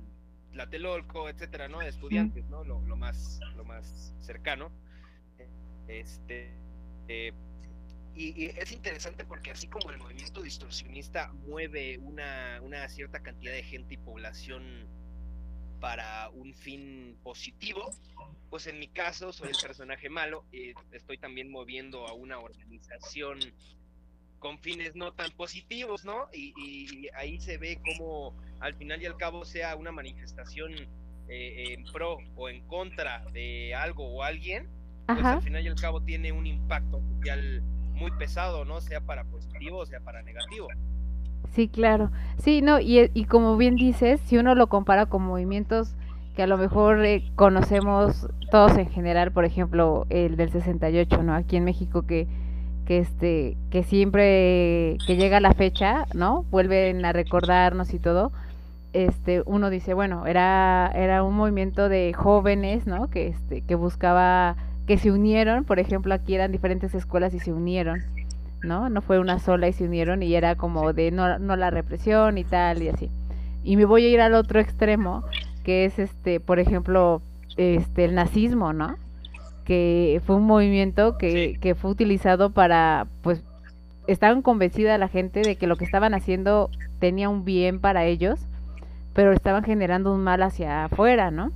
[0.52, 1.80] Tlatelolco, etcétera, ¿no?
[1.80, 2.64] De estudiantes, ¿no?
[2.64, 4.72] Lo, lo, más, lo más cercano.
[5.88, 6.52] Este,
[7.08, 7.34] eh,
[8.16, 13.64] y, es interesante porque así como el movimiento distorsionista mueve una, una cierta cantidad de
[13.64, 14.64] gente y población
[15.80, 17.90] para un fin positivo,
[18.50, 23.40] pues en mi caso soy el personaje malo y estoy también moviendo a una organización
[24.41, 26.27] con fines no tan positivos, ¿no?
[26.34, 30.73] Y, ahí se ve como al final y al cabo sea una manifestación
[31.30, 34.67] eh, en pro o en contra de algo o alguien,
[35.06, 37.62] pues al final y al cabo tiene un impacto social
[37.93, 38.82] muy pesado, ¿no?
[38.82, 40.67] Sea para positivo o sea para negativo.
[41.51, 42.12] Sí, claro.
[42.38, 45.95] Sí, no, y, y como bien dices, si uno lo compara con movimientos
[46.36, 51.36] que a lo mejor eh, conocemos todos en general, por ejemplo, el del 68, ¿no?
[51.36, 52.27] Aquí en México que,
[52.86, 56.44] que este que siempre que llega la fecha, ¿no?
[56.52, 58.32] Vuelven a recordarnos y todo.
[58.94, 63.10] Este, uno dice, bueno, era era un movimiento de jóvenes, ¿no?
[63.10, 64.56] Que este que buscaba
[64.88, 68.04] que se unieron, por ejemplo, aquí eran diferentes escuelas y se unieron,
[68.63, 68.89] ¿no?
[68.89, 72.38] No fue una sola y se unieron y era como de no, no la represión
[72.38, 73.10] y tal y así.
[73.63, 75.24] Y me voy a ir al otro extremo,
[75.63, 77.22] que es este, por ejemplo,
[77.58, 78.96] este el nazismo, ¿no?
[79.71, 83.41] Que fue un movimiento que, que fue utilizado para, pues,
[84.05, 88.47] estaban convencida la gente de que lo que estaban haciendo tenía un bien para ellos,
[89.13, 91.53] pero estaban generando un mal hacia afuera, ¿no?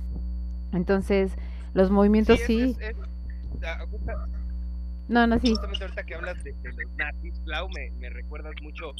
[0.72, 1.36] Entonces,
[1.74, 2.74] los movimientos sí...
[2.80, 2.96] es- es-
[3.66, 3.84] ah,
[5.08, 5.50] No, no, sí.
[5.50, 8.92] Justamente ahorita que hablas de, de los nazis, Clau, me, me recuerdas mucho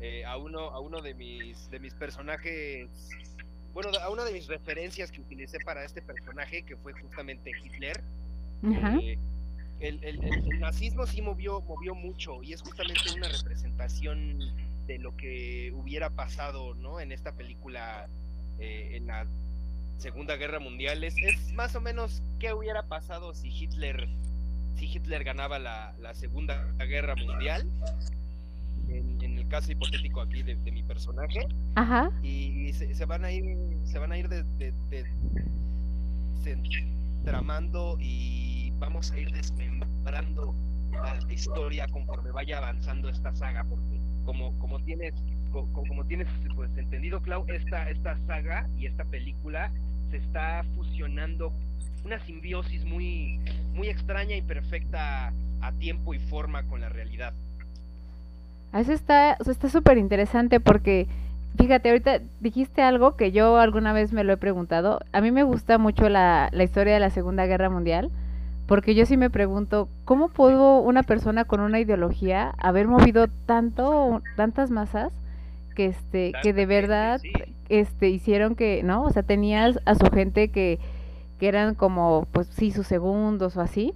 [0.00, 2.88] eh, a uno a uno de mis de mis personajes,
[3.74, 8.00] bueno, a una de mis referencias que utilicé para este personaje, que fue justamente Hitler.
[8.62, 8.96] Ajá.
[9.02, 9.18] Eh,
[9.80, 14.38] el, el- nazismo sí movió, movió mucho y es justamente una representación
[14.86, 17.00] de lo que hubiera pasado, ¿no?
[17.00, 18.08] En esta película,
[18.58, 19.26] eh, en la
[19.96, 21.02] Segunda Guerra Mundial.
[21.04, 24.08] Es, es más o menos qué hubiera pasado si Hitler,
[24.76, 27.66] si Hitler ganaba la, la Segunda Guerra Mundial.
[28.88, 31.46] En, en el caso hipotético aquí de, de mi personaje
[31.76, 32.10] Ajá.
[32.24, 33.44] y se, se van a ir
[33.84, 35.06] se van a ir de, de- de-
[36.42, 36.56] se-
[37.24, 40.54] tramando y vamos a ir desmembrando
[41.02, 45.14] la historia conforme vaya avanzando esta saga porque como como tienes
[45.50, 49.72] co- co- como, tienes pues entendido Clau esta esta saga y esta película
[50.10, 51.52] se está fusionando
[52.04, 53.40] una simbiosis muy
[53.74, 57.34] muy extraña y perfecta a tiempo y forma con la realidad.
[58.72, 61.06] Eso está sea, está súper interesante porque,
[61.56, 65.00] fíjate, ahorita dijiste algo que yo alguna vez me lo he preguntado.
[65.12, 68.10] A mí me gusta mucho la, la historia de la Segunda Guerra Mundial,
[68.66, 74.22] porque yo sí me pregunto, ¿cómo pudo una persona con una ideología haber movido tanto,
[74.36, 75.12] tantas masas
[75.74, 77.20] que este, que de verdad
[77.68, 79.02] este hicieron que, ¿no?
[79.02, 80.78] O sea, tenías a su gente que,
[81.38, 83.94] que eran como, pues sí, sus segundos o así,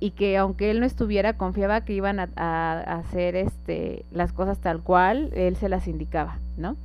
[0.00, 4.82] y que aunque él no estuviera, confiaba que iban a, hacer este, las cosas tal
[4.82, 6.76] cual, él se las indicaba, ¿no?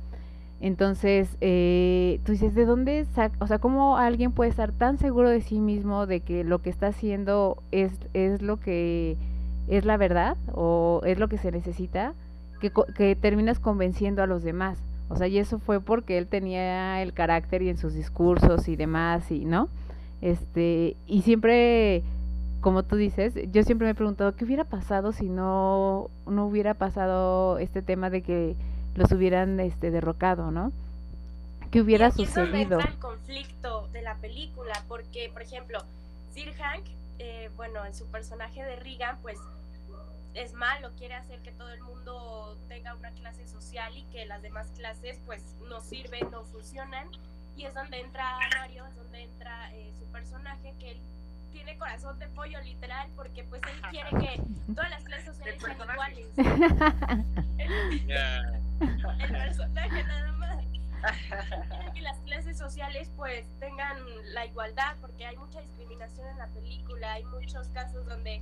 [0.60, 5.28] Entonces, eh, tú dices, ¿de dónde saca, o sea, cómo alguien puede estar tan seguro
[5.28, 9.16] de sí mismo de que lo que está haciendo es, es lo que
[9.66, 12.14] es la verdad o es lo que se necesita,
[12.60, 14.82] que, que terminas convenciendo a los demás?
[15.08, 18.76] O sea, y eso fue porque él tenía el carácter y en sus discursos y
[18.76, 19.68] demás, y, ¿no?
[20.22, 22.04] Este, y siempre,
[22.62, 26.74] como tú dices, yo siempre me he preguntado, ¿qué hubiera pasado si no, no hubiera
[26.74, 28.56] pasado este tema de que
[28.94, 30.72] los hubieran este, derrocado, ¿no?
[31.72, 32.78] ¿Qué hubiera y aquí es donde sucedido?
[32.78, 35.80] entra el conflicto de la película, porque, por ejemplo,
[36.32, 36.84] Sir Hank,
[37.18, 39.38] eh, bueno, en su personaje de Regan, pues
[40.34, 44.40] es malo, quiere hacer que todo el mundo tenga una clase social y que las
[44.40, 47.08] demás clases pues no sirven, no funcionan.
[47.56, 50.98] Y es donde entra Mario, es donde entra eh, su personaje, que él
[51.52, 54.42] tiene corazón de pollo literal, porque pues él quiere que
[54.74, 56.26] todas las clases sociales sean iguales.
[59.18, 60.58] El personaje nada más.
[61.68, 63.96] Quiere que las clases sociales pues tengan
[64.32, 68.40] la igualdad porque hay mucha discriminación en la película hay muchos casos donde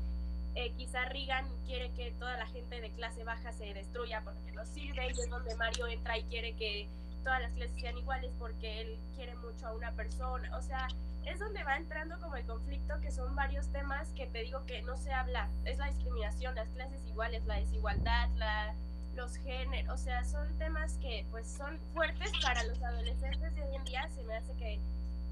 [0.55, 4.65] eh, quizá Regan quiere que toda la gente de clase baja se destruya porque no
[4.67, 6.89] sirve y es donde Mario entra y quiere que
[7.23, 10.89] todas las clases sean iguales porque él quiere mucho a una persona o sea
[11.27, 14.83] es donde va entrando como el conflicto que son varios temas que te digo que
[14.83, 18.75] no se habla es la discriminación las clases iguales la desigualdad la
[19.15, 23.75] los géneros, o sea, son temas que pues son fuertes para los adolescentes de hoy
[23.75, 24.81] en día, se me hace que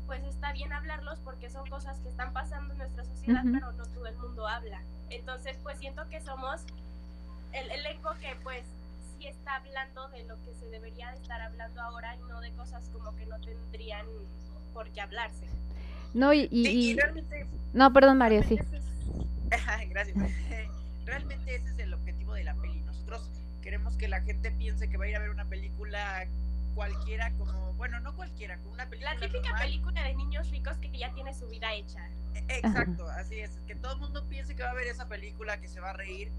[0.06, 3.52] pues está bien hablarlos porque son cosas que están pasando en nuestra sociedad, Ujú.
[3.52, 4.82] pero no todo el mundo habla.
[5.10, 6.62] Entonces, pues siento que somos
[7.52, 8.64] el elenco que pues
[9.18, 12.50] sí está hablando de lo que se debería de estar hablando ahora y no de
[12.52, 14.06] cosas como que no tendrían
[14.72, 15.46] por qué hablarse.
[16.14, 18.58] No, y, y- Sí, y realmente no, perdón, María, sí.
[18.58, 18.82] Es-
[19.90, 20.16] Gracias.
[21.04, 22.80] Realmente ese es el objetivo de la peli.
[22.82, 23.30] Nosotros
[23.62, 26.26] queremos que la gente piense que va a ir a ver una película
[26.74, 29.62] cualquiera como, bueno, no cualquiera, como una película La típica normal.
[29.62, 32.08] película de niños ricos que ya tiene su vida hecha.
[32.34, 33.58] E- Exacto, así es.
[33.66, 35.94] Que todo el mundo piense que va a ver esa película, que se va a
[35.94, 36.30] reír,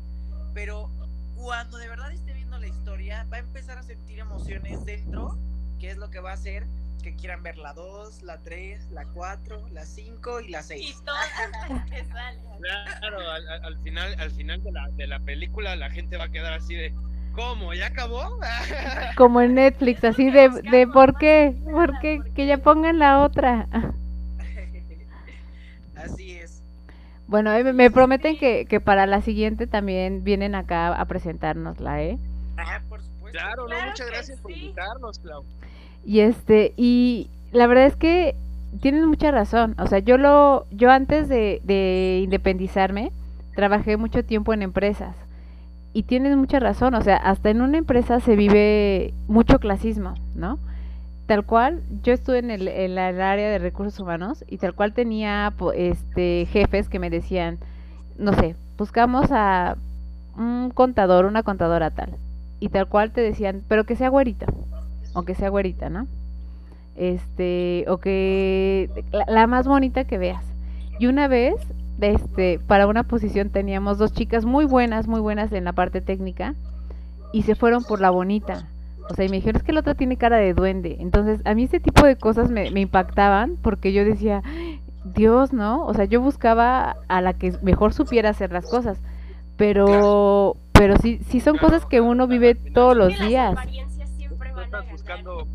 [0.53, 0.89] pero
[1.39, 5.37] cuando de verdad esté viendo la historia, va a empezar a sentir emociones dentro,
[5.79, 6.67] que es lo que va a hacer
[7.01, 11.01] que quieran ver la 2, la 3, la 4, la 5 y la Y 6.
[11.05, 11.27] todas
[11.69, 12.41] las que salen.
[12.59, 13.19] Claro,
[13.63, 16.75] al final, al final de la, de la película la gente va a quedar así
[16.75, 16.93] de
[17.31, 17.73] ¿Cómo?
[17.73, 18.37] ¿Ya acabó?
[19.15, 21.55] Como en Netflix, así de, de ¿por qué?
[21.71, 22.19] ¿Por qué?
[22.35, 23.67] Que ya pongan la otra.
[25.95, 26.38] Así es.
[27.29, 32.17] Bueno, eh, me prometen que, que para la siguiente también vienen acá a presentárnosla, ¿eh?
[32.57, 33.37] Ah, por supuesto.
[33.37, 35.43] Claro, no, muchas gracias por invitarnos, Clau.
[36.03, 38.35] Y este, y la verdad es que
[38.81, 39.75] tienes mucha razón.
[39.77, 43.11] O sea, yo lo, yo antes de, de independizarme,
[43.55, 45.15] trabajé mucho tiempo en empresas.
[45.93, 50.57] Y tienes mucha razón, o sea, hasta en una empresa se vive mucho clasismo, ¿no?
[51.29, 55.53] Tal cual, yo estuve en el, en área de recursos humanos y tal cual tenía
[55.75, 57.59] este jefes que me decían,
[58.17, 59.77] no sé, buscamos a
[60.35, 62.15] un contador, una contadora tal.
[62.59, 64.47] Y tal cual te decían, pero que sea güerita,
[65.13, 66.07] o que sea güerita, ¿no?
[66.95, 70.43] Este, o que la, la más bonita que veas.
[70.97, 71.53] Y una vez,
[72.01, 76.55] este, para una posición teníamos dos chicas muy buenas, muy buenas en la parte técnica,
[77.31, 78.67] y se fueron por la bonita.
[79.09, 80.97] O sea, y me dijeron, es que la otra tiene cara de duende.
[80.99, 84.43] Entonces, a mí este tipo de cosas me, me impactaban porque yo decía,
[85.03, 85.85] Dios, ¿no?
[85.85, 89.01] O sea, yo buscaba a la que mejor supiera hacer las cosas.
[89.57, 93.51] Pero, pero sí, sí son cosas que uno vive todos los Que las días.
[93.53, 95.47] apariencias siempre estás buscando,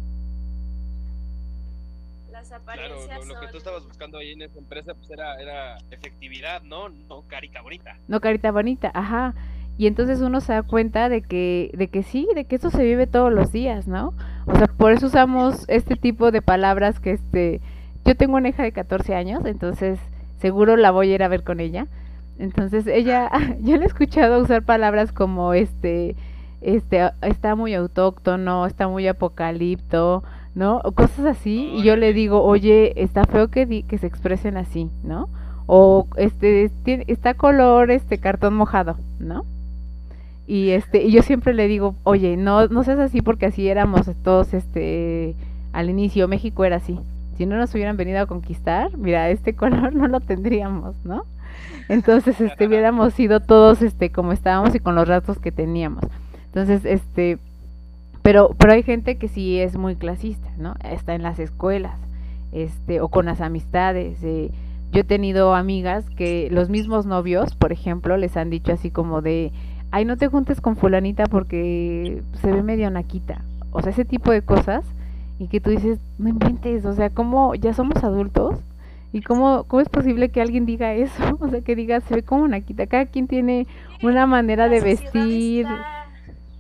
[2.33, 5.41] Las claro, apariencias lo, lo que tú estabas buscando ahí en esa empresa pues era,
[5.41, 6.89] era efectividad, ¿no?
[6.89, 7.97] No carita bonita.
[8.09, 9.35] No, carita bonita, ajá.
[9.77, 12.85] Y entonces uno se da cuenta de que, de que sí, de que eso se
[12.85, 14.13] vive todos los días, ¿no?
[14.47, 17.61] O sea, por eso usamos este tipo de palabras que este,
[18.05, 19.99] yo tengo una hija de 14 años, entonces
[20.39, 21.89] seguro la voy a ir a ver con ella.
[22.39, 23.31] Entonces ella,
[23.63, 26.15] yo le he escuchado usar palabras como este,
[26.61, 30.23] este, está muy autóctono, está muy apocalipto,
[30.55, 30.81] ¿no?
[30.85, 34.57] O cosas así, y yo le digo, oye, está feo que, di- que se expresen
[34.57, 35.29] así, ¿no?
[35.67, 39.45] O este, tiene- está color, este, cartón mojado, ¿no?
[40.47, 44.11] Y este, y yo siempre le digo, oye, no, no seas así porque así éramos
[44.23, 45.35] todos, este,
[45.73, 46.99] al inicio, México era así.
[47.37, 51.25] Si no nos hubieran venido a conquistar, mira, este color no lo tendríamos, ¿no?
[51.89, 56.05] Entonces, este, hubiéramos sido todos, este, como estábamos y con los rasgos que teníamos.
[56.47, 57.39] Entonces, este,
[58.23, 60.75] pero, pero hay gente que sí es muy clasista, ¿no?
[60.83, 61.99] Está en las escuelas,
[62.53, 64.23] este, o con las amistades.
[64.23, 64.51] eh,
[64.93, 69.23] yo he tenido amigas que los mismos novios, por ejemplo, les han dicho así como
[69.23, 69.53] de,
[69.91, 73.43] ay, no te juntes con fulanita porque se ve medio naquita.
[73.71, 74.85] O sea, ese tipo de cosas.
[75.39, 78.61] Y que tú dices, no inventes, o sea, ¿cómo ya somos adultos?
[79.13, 81.23] ¿Y cómo, cómo es posible que alguien diga eso?
[81.41, 82.87] O sea, que diga, se ve como naquita.
[82.87, 83.67] Cada quien tiene
[84.03, 85.67] una manera de vestir.
[85.67, 86.05] está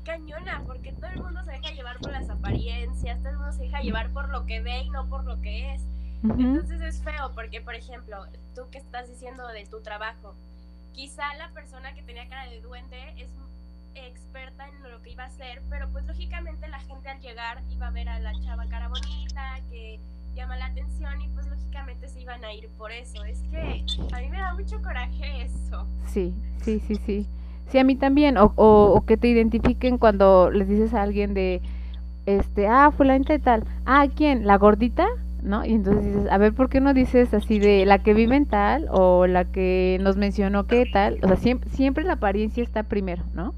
[0.05, 3.63] cañona, porque todo el mundo se deja llevar por las apariencias, todo el mundo se
[3.63, 5.83] deja llevar por lo que ve y no por lo que es.
[6.23, 8.17] Entonces es feo, porque por ejemplo,
[8.55, 10.35] tú que estás diciendo de tu trabajo,
[10.95, 13.29] quizá la persona que tenía cara de duende es
[13.95, 17.89] experta en lo que iba a hacer, pero pues lógicamente la gente al llegar iba
[17.89, 20.01] a ver a la chava cara bonita, que
[20.35, 23.23] llama la atención y pues lógicamente se iban a ir por eso.
[23.25, 25.87] Es que a mí me da mucho coraje eso.
[26.07, 27.29] Sí, sí, sí, sí.
[27.69, 28.37] Sí, a mí también.
[28.37, 31.63] O, o, o que te identifiquen cuando les dices a alguien de,
[32.27, 33.65] este, ah, fulanita de tal.
[33.85, 34.47] Ah, ¿quién?
[34.47, 35.07] ¿La gordita?
[35.45, 35.65] ¿No?
[35.65, 38.47] Y entonces dices, a ver, ¿por qué no dices así de la que vive en
[38.47, 41.19] tal o la que nos mencionó que tal?
[41.23, 43.55] O sea, siempre, siempre la apariencia está primero, ¿no?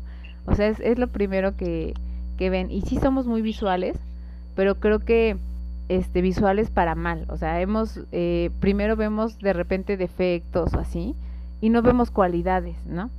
[0.46, 1.94] O sea, es, es lo primero que,
[2.36, 2.72] que ven.
[2.72, 3.96] Y sí somos muy visuales,
[4.56, 5.36] pero creo que
[5.88, 7.26] este visuales para mal.
[7.28, 11.14] O sea, hemos, eh, primero vemos de repente defectos o así,
[11.60, 13.10] y no vemos cualidades, ¿no?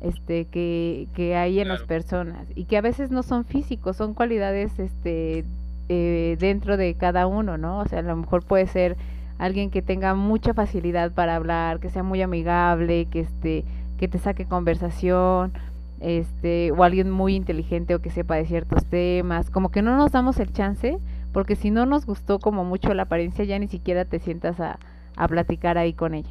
[0.00, 4.14] Este, que, que hay en las personas y que a veces no son físicos, son
[4.14, 5.44] cualidades este,
[5.92, 7.80] eh, dentro de cada uno, ¿no?
[7.80, 8.96] O sea, a lo mejor puede ser
[9.38, 13.64] alguien que tenga mucha facilidad para hablar, que sea muy amigable, que este,
[13.98, 15.52] que te saque conversación,
[15.98, 20.12] este, o alguien muy inteligente o que sepa de ciertos temas, como que no nos
[20.12, 21.00] damos el chance,
[21.32, 24.78] porque si no nos gustó como mucho la apariencia, ya ni siquiera te sientas a,
[25.16, 26.30] a platicar ahí con ella.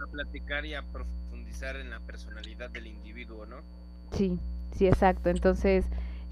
[0.00, 3.56] A platicar y a profundizar en la personalidad del individuo, ¿no?
[4.12, 4.38] Sí,
[4.76, 5.28] sí, exacto.
[5.28, 5.84] Entonces,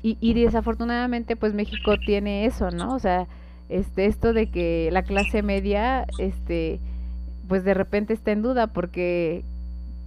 [0.07, 2.95] y, y desafortunadamente, pues México tiene eso, ¿no?
[2.95, 3.27] O sea,
[3.69, 6.79] este, esto de que la clase media, este,
[7.49, 9.45] pues de repente está en duda porque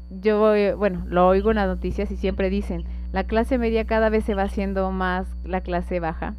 [0.10, 4.08] yo, eh, bueno, lo oigo en las noticias y siempre dicen, la clase media cada
[4.08, 6.34] vez se va haciendo más la clase baja,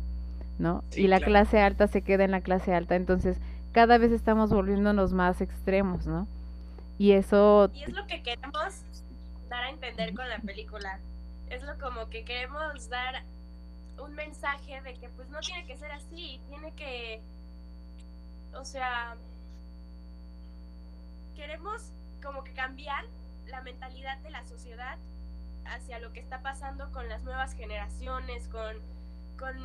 [0.58, 0.82] ¿no?
[0.88, 1.32] Sí, y la claro.
[1.32, 3.42] clase alta se queda en la clase alta, entonces
[3.72, 6.26] cada vez estamos volviéndonos más extremos, ¿no?
[6.96, 8.84] Y eso, Y es lo que queremos
[9.50, 10.98] dar a entender con la película.
[11.50, 13.22] Es lo como que queremos dar
[14.00, 17.20] un mensaje de que pues no tiene que ser así, tiene que,
[18.54, 19.16] o sea,
[21.36, 21.92] queremos
[22.22, 23.04] como que cambiar
[23.46, 24.98] la mentalidad de la sociedad
[25.64, 28.76] hacia lo que está pasando con las nuevas generaciones, con,
[29.38, 29.56] con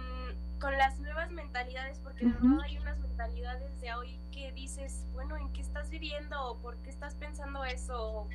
[0.60, 5.38] con las nuevas mentalidades, porque de verdad hay unas mentalidades de hoy que dices, bueno,
[5.38, 6.42] ¿en qué estás viviendo?
[6.44, 8.28] ¿O ¿Por qué estás pensando eso?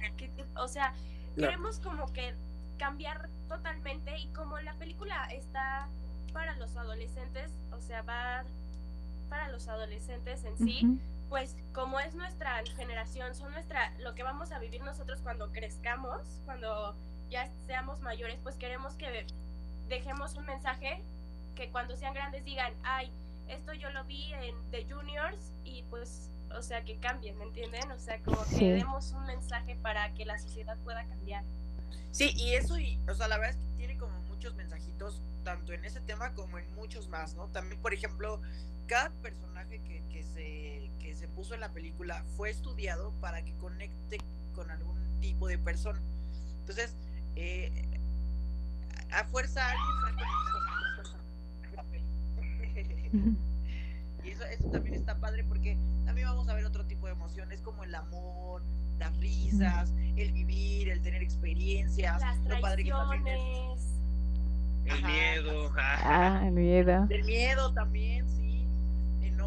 [0.56, 0.92] ¿O, sea,
[1.36, 2.34] queremos como que
[2.80, 5.86] cambiar totalmente y como la película está
[6.32, 8.42] para los adolescentes, o sea, va
[9.28, 14.50] para los adolescentes en sí, pues como es nuestra generación, son nuestra lo que vamos
[14.50, 16.96] a vivir nosotros cuando crezcamos, cuando
[17.28, 19.26] ya seamos mayores, pues queremos que
[19.90, 21.02] dejemos un mensaje
[21.54, 23.12] que cuando sean grandes digan, ay,
[23.48, 27.92] esto yo lo vi en The Juniors y pues, o sea, que cambien, ¿me entienden?
[27.92, 31.44] O sea, como que demos un mensaje para que la sociedad pueda cambiar.
[32.12, 35.72] Sí, y eso, y, o sea, la verdad es que tiene como muchos mensajitos, tanto
[35.72, 37.48] en ese tema como en muchos más, ¿no?
[37.48, 38.40] También, por ejemplo,
[38.86, 43.54] cada personaje que, que, se, que se puso en la película fue estudiado para que
[43.54, 44.18] conecte
[44.54, 46.00] con algún tipo de persona.
[46.60, 46.94] Entonces,
[47.36, 47.88] eh,
[49.12, 49.90] a fuerza alguien
[54.24, 57.60] y eso, eso también está padre porque también vamos a ver otro tipo de emociones
[57.62, 58.62] como el amor,
[58.98, 63.26] las risas, el vivir, el tener experiencias, las lo padre que también
[64.84, 65.72] El miedo.
[65.76, 67.06] Ah, el miedo.
[67.08, 68.66] El miedo también, sí.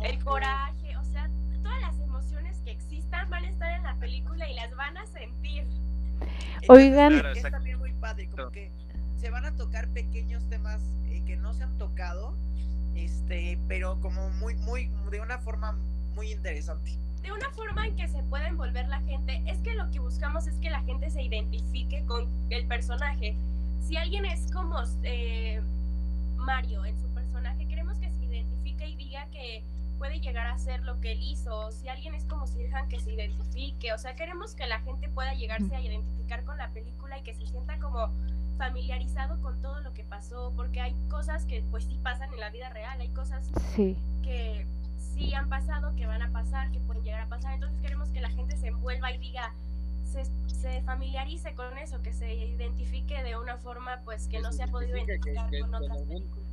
[0.04, 1.30] El coraje, o sea,
[1.62, 5.06] todas las emociones que existan van a estar en la película y las van a
[5.06, 5.66] sentir.
[6.68, 7.26] Oigan.
[7.36, 8.72] es también muy padre, como que
[9.16, 12.36] se van a tocar pequeños temas eh, que no se han tocado,
[12.96, 15.78] este, pero como muy, muy, de una forma
[16.16, 16.98] muy interesante.
[17.22, 20.46] De una forma en que se puede envolver la gente, es que lo que buscamos
[20.48, 23.36] es que la gente se identifique con el personaje.
[23.80, 25.62] Si alguien es como eh,
[26.36, 29.64] Mario en su personaje, queremos que se identifique y diga que
[29.98, 31.72] puede llegar a ser lo que él hizo.
[31.72, 33.94] Si alguien es como Sirhan, que se identifique.
[33.94, 37.34] O sea, queremos que la gente pueda llegarse a identificar con la película y que
[37.34, 38.12] se sienta como
[38.58, 42.50] familiarizado con todo lo que pasó, porque hay cosas que pues sí pasan en la
[42.50, 47.22] vida real, hay cosas que sí han pasado, que van a pasar, que pueden llegar
[47.22, 49.54] a pasar, entonces queremos que la gente se envuelva y diga,
[50.04, 54.64] se, se familiarice con eso, que se identifique de una forma pues que no se
[54.64, 56.48] ha podido identificar con otras películas.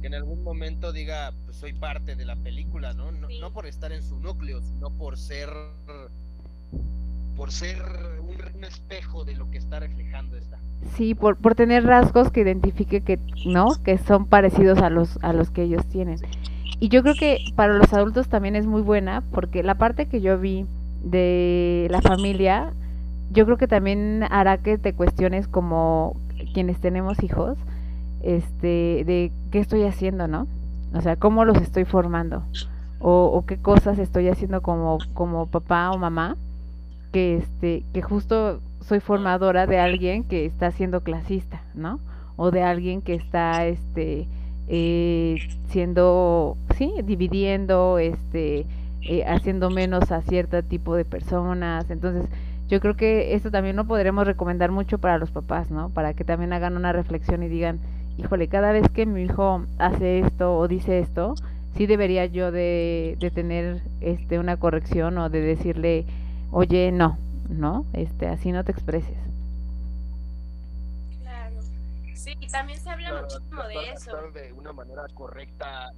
[0.00, 3.12] Que en algún momento diga, pues soy parte de la película, ¿no?
[3.12, 5.48] No, no por estar en su núcleo, sino por ser
[7.36, 7.82] por ser
[8.20, 10.58] un, espejo de lo que está reflejando esta.
[10.94, 13.66] Sí, por, por tener rasgos que identifique que, ¿no?
[13.82, 16.18] Que son parecidos a los, a los que ellos tienen.
[16.78, 20.20] Y yo creo que para los adultos también es muy buena porque la parte que
[20.20, 20.66] yo vi
[21.02, 22.72] de la familia,
[23.32, 26.16] yo creo que también hará que te cuestiones como
[26.54, 27.58] quienes tenemos hijos,
[28.22, 30.46] este, de qué estoy haciendo, ¿no?
[30.94, 32.44] O sea, cómo los estoy formando
[33.00, 36.36] o, o qué cosas estoy haciendo como, como papá o mamá
[37.12, 42.00] que este que justo soy formadora de alguien que está siendo clasista, ¿no?
[42.36, 44.26] O de alguien que está este
[44.68, 45.36] eh,
[45.68, 48.66] siendo sí dividiendo este
[49.02, 52.26] eh, haciendo menos a cierto tipo de personas entonces
[52.68, 56.24] yo creo que esto también lo podremos recomendar mucho para los papás no para que
[56.24, 57.80] también hagan una reflexión y digan
[58.16, 61.34] híjole cada vez que mi hijo hace esto o dice esto
[61.76, 66.06] sí debería yo de, de tener este una corrección o de decirle
[66.52, 67.84] oye, no, ¿no?
[67.92, 69.16] Este, así no te expreses.
[71.20, 71.56] Claro.
[72.14, 74.16] Sí, también se habla muchísimo de eso.
[74.32, 75.90] De una manera correcta.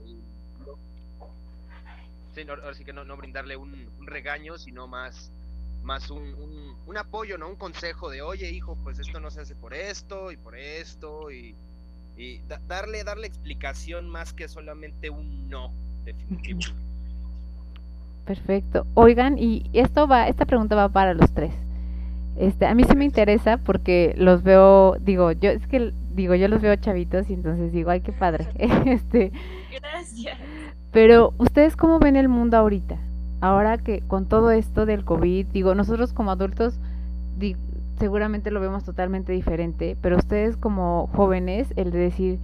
[2.35, 5.31] Sí, ahora sí que no, no brindarle un, regaño, sino más
[5.83, 7.47] más un, un, apoyo, ¿no?
[7.47, 11.31] Un consejo de, oye, hijo, pues esto no se hace por esto y por esto
[11.31, 11.55] y,
[12.17, 15.75] y darle, darle explicación más que solamente un no
[16.07, 16.61] definitivo.
[18.25, 18.87] Perfecto.
[18.95, 21.53] Oigan, y esto va, esta pregunta va para los tres.
[22.37, 26.49] Este, a mí sí me interesa porque los veo, digo, yo es que digo, yo
[26.49, 28.47] los veo chavitos y entonces digo, ay, qué padre.
[28.87, 29.33] este,
[29.81, 30.39] Gracias.
[30.91, 32.97] Pero ustedes cómo ven el mundo ahorita?
[33.41, 36.81] Ahora que con todo esto del COVID, digo, nosotros como adultos
[37.99, 42.39] seguramente lo vemos totalmente diferente, pero ustedes como jóvenes, el de decir,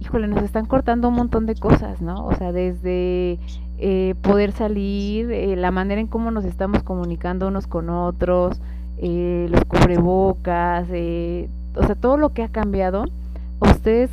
[0.00, 2.26] híjole, nos están cortando un montón de cosas, ¿no?
[2.26, 3.38] O sea, desde
[3.78, 8.60] eh, poder salir, eh, la manera en cómo nos estamos comunicando unos con otros,
[8.98, 13.04] eh, los cubrebocas, o sea, todo lo que ha cambiado.
[13.60, 14.10] ¿Ustedes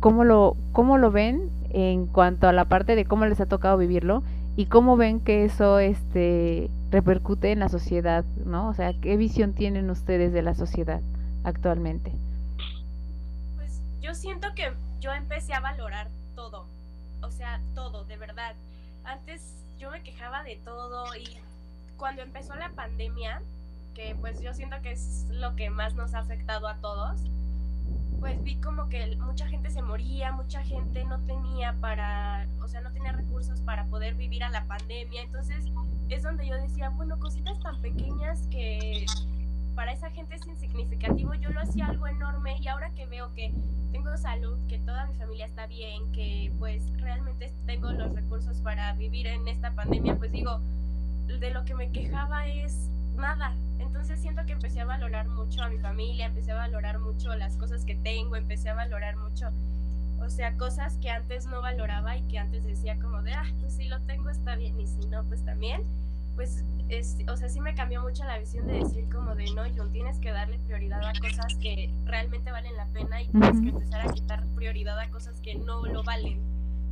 [0.00, 3.78] cómo lo, cómo lo ven en cuanto a la parte de cómo les ha tocado
[3.78, 4.22] vivirlo
[4.56, 8.68] y cómo ven que eso este, repercute en la sociedad, ¿no?
[8.68, 11.00] O sea, ¿qué visión tienen ustedes de la sociedad
[11.42, 12.12] actualmente?
[13.56, 16.66] Pues yo siento que yo empecé a valorar todo,
[17.22, 18.54] o sea, todo, de verdad.
[19.04, 21.38] Antes yo me quejaba de todo y
[21.96, 23.42] cuando empezó la pandemia,
[23.94, 27.20] que pues yo siento que es lo que más nos ha afectado a todos,
[28.18, 32.80] pues vi como que mucha gente se moría, mucha gente no tenía para, o sea,
[32.80, 35.22] no tenía recursos para poder vivir a la pandemia.
[35.22, 35.66] Entonces
[36.08, 39.04] es donde yo decía, bueno, cositas tan pequeñas que
[39.74, 43.52] para esa gente es insignificativo, yo lo hacía algo enorme y ahora que veo que
[43.92, 48.92] tengo salud, que toda mi familia está bien, que pues realmente tengo los recursos para
[48.94, 50.60] vivir en esta pandemia, pues digo,
[51.26, 53.54] de lo que me quejaba es nada.
[53.78, 57.56] Entonces siento que empecé a valorar mucho a mi familia, empecé a valorar mucho las
[57.56, 59.50] cosas que tengo, empecé a valorar mucho,
[60.20, 63.74] o sea, cosas que antes no valoraba y que antes decía como de, ah, pues
[63.74, 65.82] si lo tengo está bien y si no, pues también
[66.34, 69.62] pues, es, o sea, sí me cambió mucho la visión de decir como de, no,
[69.76, 73.68] John, tienes que darle prioridad a cosas que realmente valen la pena y tienes que
[73.68, 76.40] empezar a quitar prioridad a cosas que no lo valen.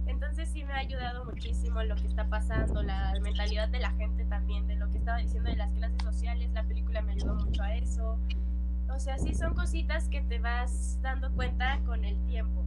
[0.07, 4.25] Entonces sí me ha ayudado muchísimo lo que está pasando, la mentalidad de la gente
[4.25, 7.63] también, de lo que estaba diciendo de las clases sociales, la película me ayudó mucho
[7.63, 8.19] a eso.
[8.95, 12.65] O sea, sí son cositas que te vas dando cuenta con el tiempo.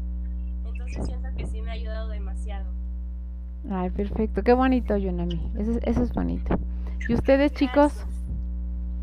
[0.65, 2.71] Entonces siento que sí me ha ayudado demasiado.
[3.69, 4.43] Ay, perfecto.
[4.43, 5.51] Qué bonito, Yunami.
[5.57, 6.59] Eso, eso es bonito.
[7.07, 8.05] ¿Y ustedes, chicos?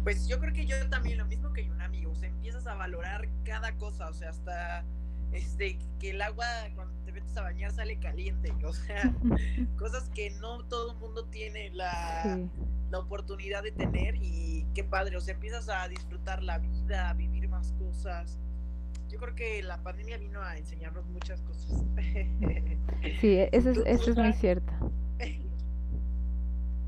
[0.05, 2.07] Pues yo creo que yo también lo mismo que Yunami.
[2.07, 4.09] O sea, empiezas a valorar cada cosa.
[4.09, 4.85] O sea, hasta
[5.33, 8.53] este que el agua cuando te metes a bañar sale caliente.
[8.65, 9.13] O sea,
[9.79, 12.39] cosas que no todo el mundo tiene la,
[12.91, 14.17] la oportunidad de tener.
[14.17, 15.17] Y qué padre.
[15.17, 18.39] O sea, empiezas a disfrutar la vida, a vivir más cosas
[19.13, 21.85] yo creo que la pandemia vino a enseñarnos muchas cosas.
[23.21, 24.73] Sí, eso es, eso es muy cierto.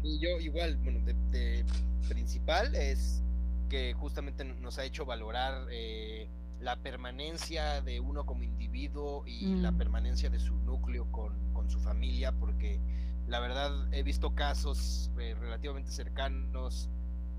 [0.03, 1.65] Y yo igual, bueno, de,
[2.09, 3.23] principal es
[3.71, 6.29] que justamente nos ha hecho valorar eh,
[6.61, 9.79] la permanencia de uno como individuo y la mm.
[9.79, 12.79] permanencia de su núcleo con, con, su familia, porque
[13.27, 16.91] la verdad he visto casos eh, relativamente cercanos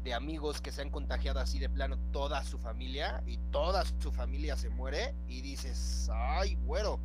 [0.06, 4.12] de amigos que se han contagiado así de plano toda su familia y toda su
[4.12, 7.00] familia se muere y dices, ay, bueno,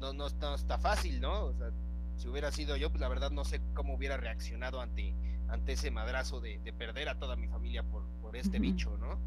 [0.00, 1.44] no, no, está fácil, ¿no?
[1.44, 1.70] O sea,
[2.16, 5.14] si hubiera sido yo, pues la verdad no sé cómo hubiera reaccionado ante,
[5.48, 9.18] ante ese madrazo de, perder a toda mi familia por, por este bicho, ¿no?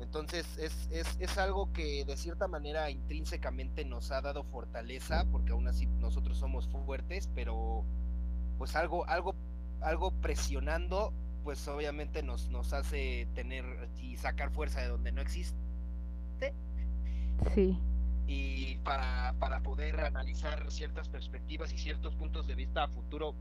[0.00, 5.52] Entonces es, es, es, algo que de cierta manera intrínsecamente nos ha dado fortaleza, porque
[5.52, 7.84] aún así nosotros somos fuertes, pero
[8.56, 9.34] pues algo, algo,
[9.82, 11.12] algo presionando
[11.42, 13.64] pues obviamente nos, nos hace tener
[14.00, 15.58] y sacar fuerza de donde no existe.
[17.54, 17.78] Sí.
[18.26, 23.34] Y para, para poder analizar ciertas perspectivas y ciertos puntos de vista a futuro,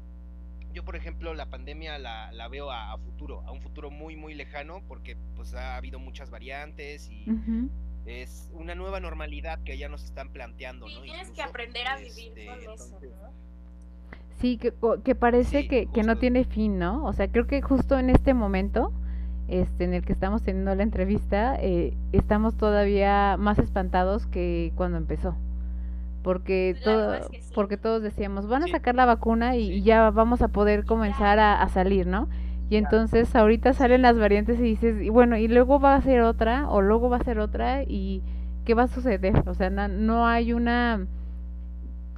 [0.74, 4.34] yo por ejemplo la pandemia la, la veo a, futuro, a un futuro muy muy
[4.34, 7.26] lejano, porque pues ha habido muchas variantes y
[8.06, 10.88] es una nueva normalidad que ya nos están planteando.
[10.88, 11.02] ¿no?
[11.02, 13.00] tienes que aprender a vivir este, con eso.
[14.40, 14.74] Sí, que,
[15.04, 17.04] que parece que, que, no tiene fin, ¿no?
[17.06, 18.94] O sea, creo que justo en este momento
[19.50, 24.98] este, en el que estamos teniendo la entrevista, eh, estamos todavía más espantados que cuando
[24.98, 25.36] empezó.
[26.22, 27.16] Porque, todo,
[27.56, 31.68] porque todos decíamos, van a sacar la vacuna y, ya vamos a poder comenzar a,
[31.70, 32.28] salir, ¿no?
[32.70, 36.22] Y entonces ahorita salen las variantes y dices, y bueno, y luego va a ser
[36.22, 38.22] otra, o luego va a ser otra, y
[38.66, 39.44] ¿qué va a suceder?
[39.48, 41.08] O sea, no hay una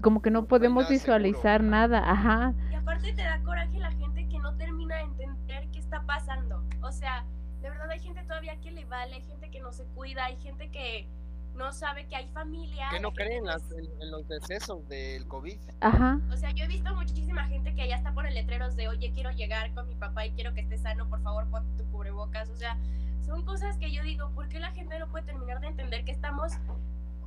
[0.01, 2.53] como que no podemos visualizar nada, ajá.
[2.71, 6.63] Y aparte te da coraje la gente que no termina de entender qué está pasando.
[6.81, 7.25] O sea,
[7.61, 10.37] de verdad hay gente todavía que le vale, hay gente que no se cuida, hay
[10.37, 11.07] gente que
[11.55, 12.87] no sabe que hay familia.
[12.89, 15.59] Que no creen en, los decesos del COVID.
[15.81, 16.19] Ajá.
[16.31, 19.31] O sea, yo he visto muchísima gente que ya está pone letreros de, oye, quiero
[19.31, 22.49] llegar con mi papá y quiero que esté sano, por favor, ponte tu cubrebocas.
[22.49, 22.77] O sea,
[23.25, 26.11] son cosas que yo digo, ¿por qué la gente no puede terminar de entender que
[26.11, 26.53] estamos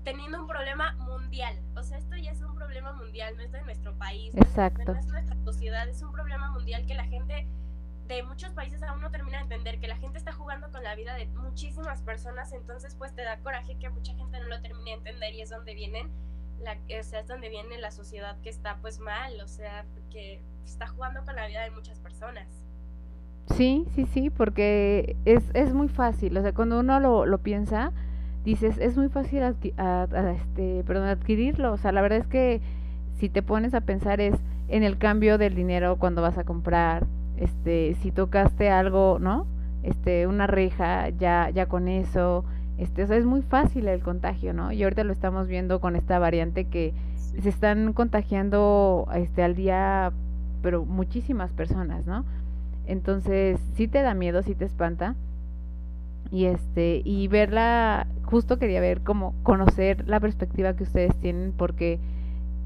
[0.05, 1.59] teniendo un problema mundial.
[1.77, 4.93] O sea, esto ya es un problema mundial, no es de nuestro país, Exacto.
[4.93, 7.47] no es de nuestra sociedad, es un problema mundial que la gente
[8.07, 10.95] de muchos países aún no termina de entender, que la gente está jugando con la
[10.95, 14.91] vida de muchísimas personas, entonces pues te da coraje que mucha gente no lo termine
[14.91, 16.11] de entender y es donde vienen
[16.61, 20.43] la, o sea, es donde viene la sociedad que está pues mal, o sea, que
[20.65, 22.47] está jugando con la vida de muchas personas.
[23.57, 27.93] Sí, sí, sí, porque es, es muy fácil, o sea, cuando uno lo, lo piensa,
[28.45, 31.73] dices, es muy fácil este, perdón, adquirirlo.
[31.73, 32.61] O sea, la verdad es que
[33.19, 34.35] si te pones a pensar es
[34.69, 39.47] en el cambio del dinero cuando vas a comprar, este, si tocaste algo, ¿no?
[39.83, 42.45] Este, una reja, ya, ya con eso,
[42.79, 44.73] este, o sea, es muy fácil el contagio, ¿no?
[44.73, 46.95] Y ahorita lo estamos viendo con esta variante que
[47.41, 50.13] se están contagiando este al día,
[50.63, 52.25] pero muchísimas personas, ¿no?
[52.87, 55.15] Entonces, sí te da miedo, sí te espanta
[56.31, 62.01] y este y verla justo quería ver como conocer la perspectiva que ustedes tienen porque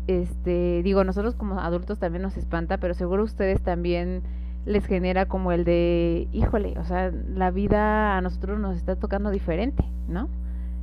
[0.07, 4.23] este digo nosotros como adultos también nos espanta pero seguro ustedes también
[4.65, 9.31] les genera como el de híjole o sea la vida a nosotros nos está tocando
[9.31, 10.29] diferente no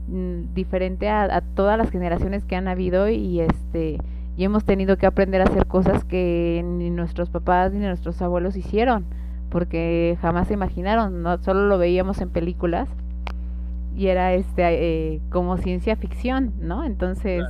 [0.07, 3.97] mm, diferente a, todas las generaciones que han habido y este
[4.37, 8.57] y hemos tenido que aprender a hacer cosas que ni nuestros papás ni nuestros abuelos
[8.57, 9.05] hicieron
[9.55, 12.89] porque jamás se imaginaron no solo lo veíamos en películas
[13.95, 14.63] y era este
[15.13, 17.45] eh, como ciencia ficción no entonces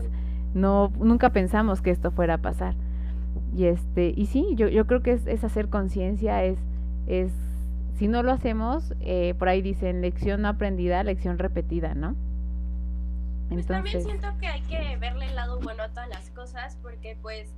[0.53, 2.75] no nunca pensamos que esto fuera a pasar.
[3.57, 6.59] Y este y sí yo, yo creo que es, es hacer conciencia es
[7.07, 7.31] es
[7.95, 12.15] si no lo hacemos, eh, por ahí dicen lección no aprendida, lección repetida, ¿no?
[13.49, 17.17] Pues también siento que hay que verle el lado bueno a todas las cosas, porque
[17.23, 17.51] pues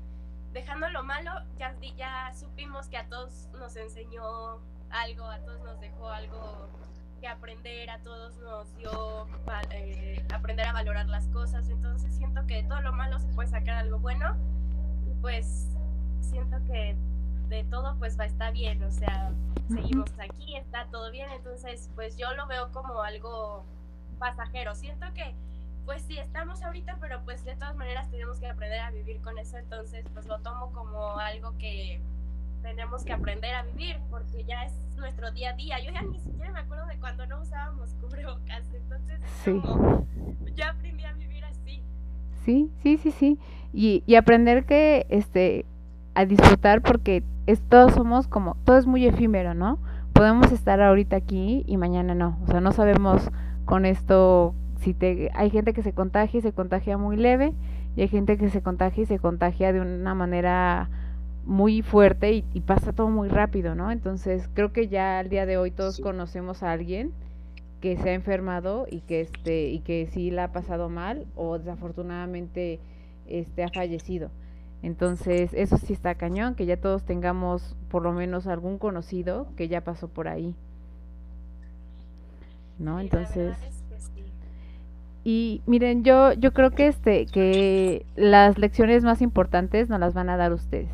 [0.54, 5.80] dejando lo malo, ya, ya supimos que a todos nos enseñó algo, a todos nos
[5.80, 6.68] dejó algo
[7.20, 9.28] que aprender, a todos nos dio
[9.72, 13.50] eh, aprender a valorar las cosas, entonces siento que de todo lo malo se puede
[13.50, 14.36] sacar algo bueno.
[15.08, 15.68] Y pues
[16.22, 16.96] siento que
[17.48, 19.32] de todo pues va a estar bien, o sea,
[19.70, 23.66] seguimos aquí, está todo bien, entonces pues yo lo veo como algo
[24.20, 24.76] pasajero.
[24.76, 25.34] Siento que
[25.88, 29.38] pues sí estamos ahorita, pero pues de todas maneras tenemos que aprender a vivir con
[29.40, 32.02] eso, entonces pues lo tomo como algo que
[32.62, 35.80] tenemos que aprender a vivir porque ya es nuestro día a día.
[35.80, 40.06] Yo ya ni siquiera me acuerdo de cuando no usábamos cubrebocas, entonces como,
[40.54, 41.82] ya aprendí a vivir así.
[42.44, 43.40] Sí, sí, sí, sí.
[43.72, 45.66] Y, y aprender que este
[46.16, 49.80] a disfrutar porque es, todos somos como, todo es muy efímero, ¿no?
[50.12, 52.38] Podemos estar ahorita aquí y mañana no.
[52.44, 53.30] O sea, no sabemos
[53.64, 54.54] con esto
[54.88, 57.54] si te hay gente que se contagia y se contagia muy leve
[57.98, 60.90] y hay gente que se contagia y se contagia de una manera
[61.46, 63.92] muy fuerte y, y pasa todo muy rápido, ¿no?
[63.92, 67.12] Entonces creo que ya al día de hoy todos conocemos a alguien
[67.82, 71.60] que se ha enfermado y que este y que sí la ha pasado mal o
[71.60, 72.80] desafortunadamente
[73.28, 74.30] este ha fallecido.
[74.84, 79.68] Entonces, eso sí está cañón, que ya todos tengamos por lo menos algún conocido que
[79.68, 80.56] ya pasó por ahí.
[82.80, 83.02] ¿No?
[83.02, 83.58] Entonces
[85.30, 90.30] y miren, yo yo creo que este que las lecciones más importantes nos las van
[90.30, 90.88] a dar ustedes.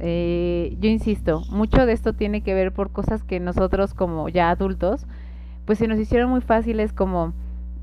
[0.00, 4.50] Eh, yo insisto, mucho de esto tiene que ver por cosas que nosotros como ya
[4.50, 5.06] adultos,
[5.66, 7.32] pues se nos hicieron muy fáciles como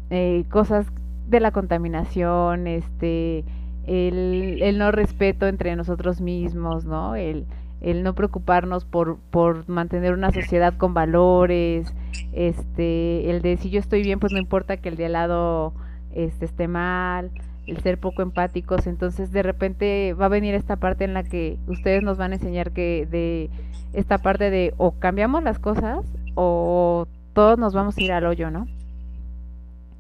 [0.10, 0.88] eh, cosas
[1.30, 3.46] de la contaminación, este,
[3.88, 7.16] el, el no respeto entre nosotros mismos, ¿no?
[7.16, 7.46] El,
[7.80, 11.94] el no preocuparnos por, por mantener una sociedad con valores,
[12.34, 15.74] este, el de si yo estoy bien, pues no importa que el de al lado
[16.16, 17.32] este, esté mal,
[17.68, 21.58] el ser poco empáticos, entonces de repente va a venir esta parte en la que
[21.68, 23.50] ustedes nos van a enseñar que de
[23.94, 26.06] esta parte de o cambiamos las cosas
[26.36, 28.68] o todos nos vamos a ir al hoyo, ¿no?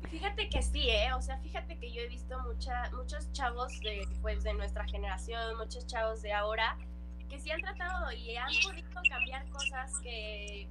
[0.09, 1.13] Fíjate que sí, ¿eh?
[1.13, 5.57] O sea, fíjate que yo he visto mucha, muchos chavos de, pues, de nuestra generación,
[5.57, 6.77] muchos chavos de ahora,
[7.29, 10.67] que sí han tratado y han podido cambiar cosas que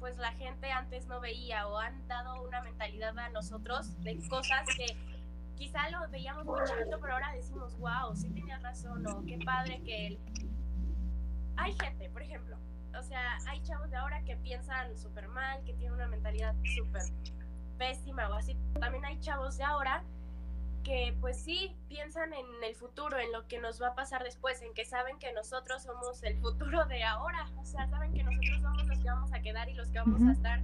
[0.00, 4.66] pues la gente antes no veía o han dado una mentalidad a nosotros de cosas
[4.76, 4.86] que
[5.56, 9.82] quizá lo veíamos muy chiquito, pero ahora decimos, wow, sí tenía razón o qué padre
[9.84, 10.18] que él...
[11.56, 12.56] Hay gente, por ejemplo,
[12.98, 17.02] o sea, hay chavos de ahora que piensan súper mal, que tienen una mentalidad súper
[17.76, 18.56] pésima o así.
[18.80, 20.02] También hay chavos de ahora
[20.82, 24.62] que pues sí piensan en el futuro, en lo que nos va a pasar después,
[24.62, 28.62] en que saben que nosotros somos el futuro de ahora, o sea, saben que nosotros
[28.62, 30.62] somos los que vamos a quedar y los que vamos a estar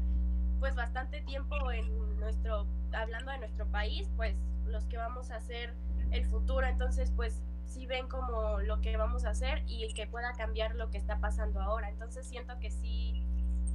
[0.59, 4.37] pues bastante tiempo en nuestro, hablando de nuestro país, pues
[4.67, 5.75] los que vamos a hacer
[6.11, 10.33] el futuro, entonces pues sí ven como lo que vamos a hacer y que pueda
[10.33, 13.23] cambiar lo que está pasando ahora, entonces siento que sí,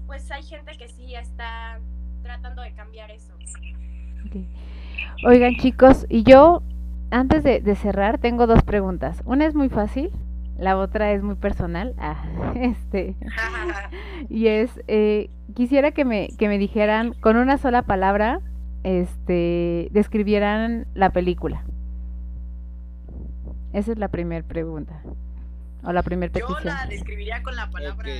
[0.07, 1.79] pues hay gente que sí está
[2.23, 3.33] tratando de cambiar eso.
[5.26, 6.63] Oigan chicos, y yo
[7.11, 9.22] antes de, cerrar tengo dos preguntas.
[9.26, 10.11] Una es muy fácil,
[10.57, 11.93] la otra es muy personal.
[11.99, 13.15] Ah, este,
[14.30, 18.39] y es, eh, quisiera que me, que me dijeran con una sola palabra,
[18.84, 21.63] este, describieran la película.
[23.74, 25.01] Esa es la primera pregunta.
[25.84, 26.59] O la primera petición.
[26.59, 28.11] Yo la describiría con la palabra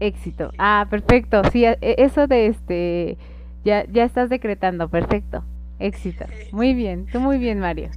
[0.00, 0.50] éxito.
[0.58, 1.42] Ah, perfecto.
[1.52, 3.18] Sí, e, eso de este,
[3.64, 5.44] ya, ya estás decretando, perfecto.
[5.78, 6.24] Éxito.
[6.52, 7.90] Muy bien, tú muy bien, Mario.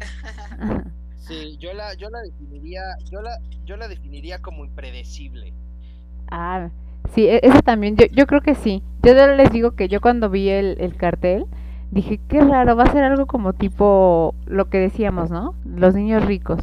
[1.26, 5.52] Sí, yo la, yo la definiría, yo la, yo la definiría como impredecible.
[6.30, 6.70] Ah,
[7.16, 8.84] sí, e, eso también, yo, yo creo que sí.
[9.02, 11.46] Yo les digo que yo cuando vi el, el cartel,
[11.90, 15.56] dije, qué raro, va a ser algo como tipo lo que decíamos, ¿no?
[15.64, 16.60] Los niños ricos.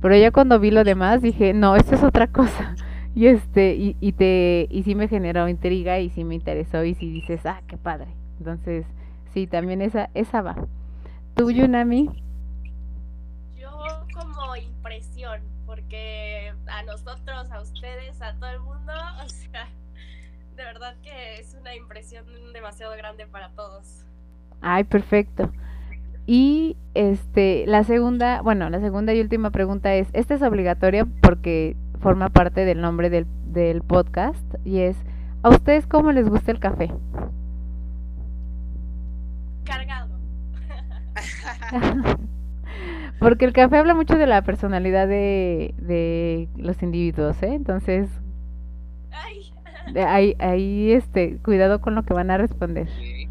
[0.00, 2.74] Pero ya cuando vi lo demás, dije, no, esto es otra cosa.
[3.16, 6.94] Y este, y, y te, y sí me generó intriga y sí me interesó y
[6.94, 8.08] sí dices, ah, qué padre.
[8.38, 8.84] Entonces,
[9.32, 10.54] sí, también esa, esa va.
[11.34, 12.10] ¿Tú, Yunami?
[13.56, 13.70] Yo
[14.12, 18.92] como impresión, porque a nosotros, a ustedes, a todo el mundo,
[19.24, 19.66] o sea,
[20.54, 24.04] de verdad que es una impresión demasiado grande para todos.
[24.60, 25.50] Ay, perfecto.
[26.26, 31.76] Y este, la segunda, bueno, la segunda y última pregunta es, esta es obligatoria porque
[31.96, 34.96] forma parte del nombre del, del podcast y es,
[35.42, 36.90] ¿a ustedes cómo les gusta el café?
[39.64, 40.20] Cargado.
[43.18, 47.54] Porque el café habla mucho de la personalidad de, de los individuos, ¿eh?
[47.54, 48.10] Entonces,
[49.10, 49.52] Ay,
[49.86, 52.88] de ahí, ahí, este, cuidado con lo que van a responder.
[52.88, 53.28] Sí,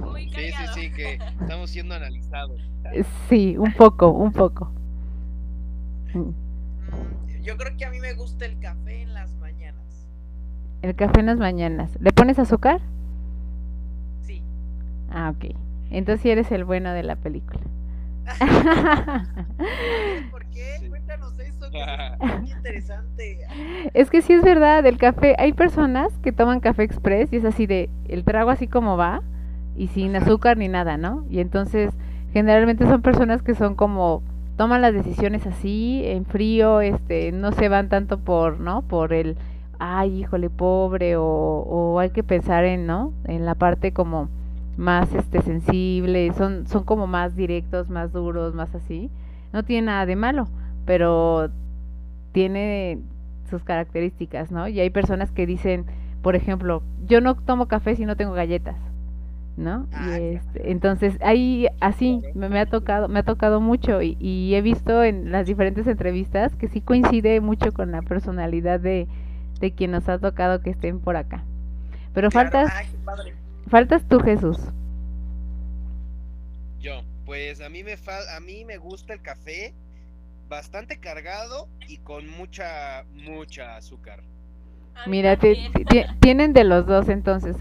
[0.00, 2.60] muy sí, sí, sí, que estamos siendo analizados.
[3.28, 4.72] Sí, un poco, un poco.
[7.42, 10.08] Yo creo que a mí me gusta el café en las mañanas.
[10.82, 11.90] El café en las mañanas.
[12.00, 12.80] ¿Le pones azúcar?
[14.22, 14.42] Sí.
[15.10, 15.54] Ah, ok.
[15.90, 17.60] Entonces sí eres el bueno de la película.
[20.30, 20.78] ¿Por qué?
[20.80, 20.88] Sí.
[20.88, 23.38] Cuéntanos eso, que es muy interesante.
[23.92, 27.44] Es que sí es verdad, el café, hay personas que toman café express y es
[27.44, 29.22] así de, el trago así como va
[29.76, 31.26] y sin azúcar ni nada, ¿no?
[31.28, 31.92] Y entonces
[32.32, 34.22] generalmente son personas que son como,
[34.62, 38.82] toman las decisiones así, en frío, este, no se van tanto por, ¿no?
[38.82, 39.36] Por el,
[39.80, 43.12] ay, híjole, pobre, o, o hay que pensar en, ¿no?
[43.24, 44.28] En la parte como
[44.76, 49.10] más, este, sensible, son, son como más directos, más duros, más así.
[49.52, 50.46] No tiene nada de malo,
[50.86, 51.50] pero
[52.30, 53.00] tiene
[53.50, 54.68] sus características, ¿no?
[54.68, 55.86] Y hay personas que dicen,
[56.22, 58.76] por ejemplo, yo no tomo café si no tengo galletas,
[59.56, 59.86] ¿no?
[59.92, 64.02] Ah, y qué este, entonces ahí así me, me ha tocado, me ha tocado mucho
[64.02, 68.80] y, y he visto en las diferentes entrevistas que sí coincide mucho con la personalidad
[68.80, 69.08] de,
[69.60, 71.44] de quien nos ha tocado que estén por acá.
[72.14, 72.86] Pero Claro, faltas, ay,
[73.68, 74.58] faltas tú, Jesús.
[76.80, 79.74] Yo, pues a mí me fal- a mí me gusta el café
[80.48, 84.22] bastante cargado y con mucha mucha azúcar.
[85.06, 85.36] Mira,
[86.20, 87.56] tienen de los dos entonces.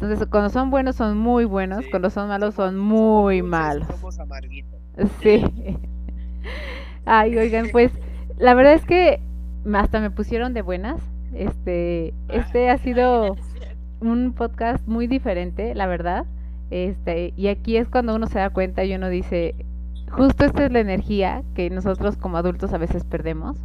[0.00, 3.86] Entonces, cuando son buenos son muy buenos, Sí, cuando son malos son muy malos.
[3.86, 4.80] Somos amarguitos.
[5.22, 5.44] Sí.
[7.04, 7.92] Ay, oigan, pues
[8.38, 9.20] la verdad es que
[9.74, 11.02] hasta me pusieron de buenas.
[11.34, 13.36] Este, este ha sido
[14.00, 16.24] un podcast muy diferente, la verdad.
[16.70, 19.54] Este, y aquí es cuando uno se da cuenta y uno dice,
[20.10, 23.58] justo esta es la energía que nosotros como adultos a veces perdemos.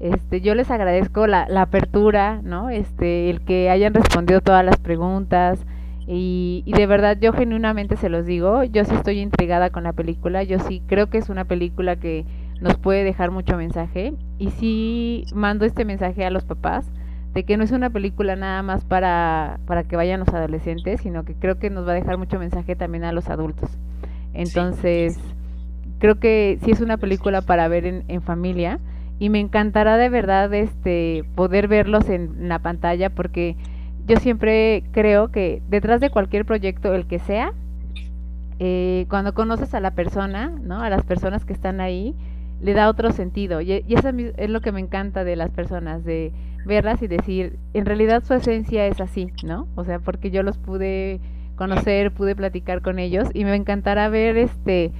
[0.00, 2.70] Este, yo les agradezco la, la apertura, ¿no?
[2.70, 5.64] Este, el que hayan respondido todas las preguntas.
[6.06, 9.92] Y, y de verdad, yo genuinamente se los digo, yo sí estoy intrigada con la
[9.92, 12.24] película, yo sí creo que es una película que
[12.60, 14.14] nos puede dejar mucho mensaje.
[14.38, 16.90] Y sí mando este mensaje a los papás
[17.34, 21.24] de que no es una película nada más para, para que vayan los adolescentes, sino
[21.24, 23.70] que creo que nos va a dejar mucho mensaje también a los adultos.
[24.32, 25.18] Entonces,
[25.98, 28.78] creo que sí es una película para ver en, en familia
[29.18, 33.56] y me encantará de verdad este poder verlos en la pantalla porque
[34.06, 37.52] yo siempre creo que detrás de cualquier proyecto, el que sea,
[38.58, 40.80] eh, cuando conoces a la persona, ¿no?
[40.80, 42.14] A las personas que están ahí,
[42.60, 43.60] le da otro sentido.
[43.60, 46.32] Y, y eso es lo que me encanta de las personas, de
[46.64, 49.68] verlas y decir, en realidad su esencia es así, ¿no?
[49.74, 51.20] O sea, porque yo los pude
[51.56, 54.92] conocer, pude platicar con ellos y me encantará ver este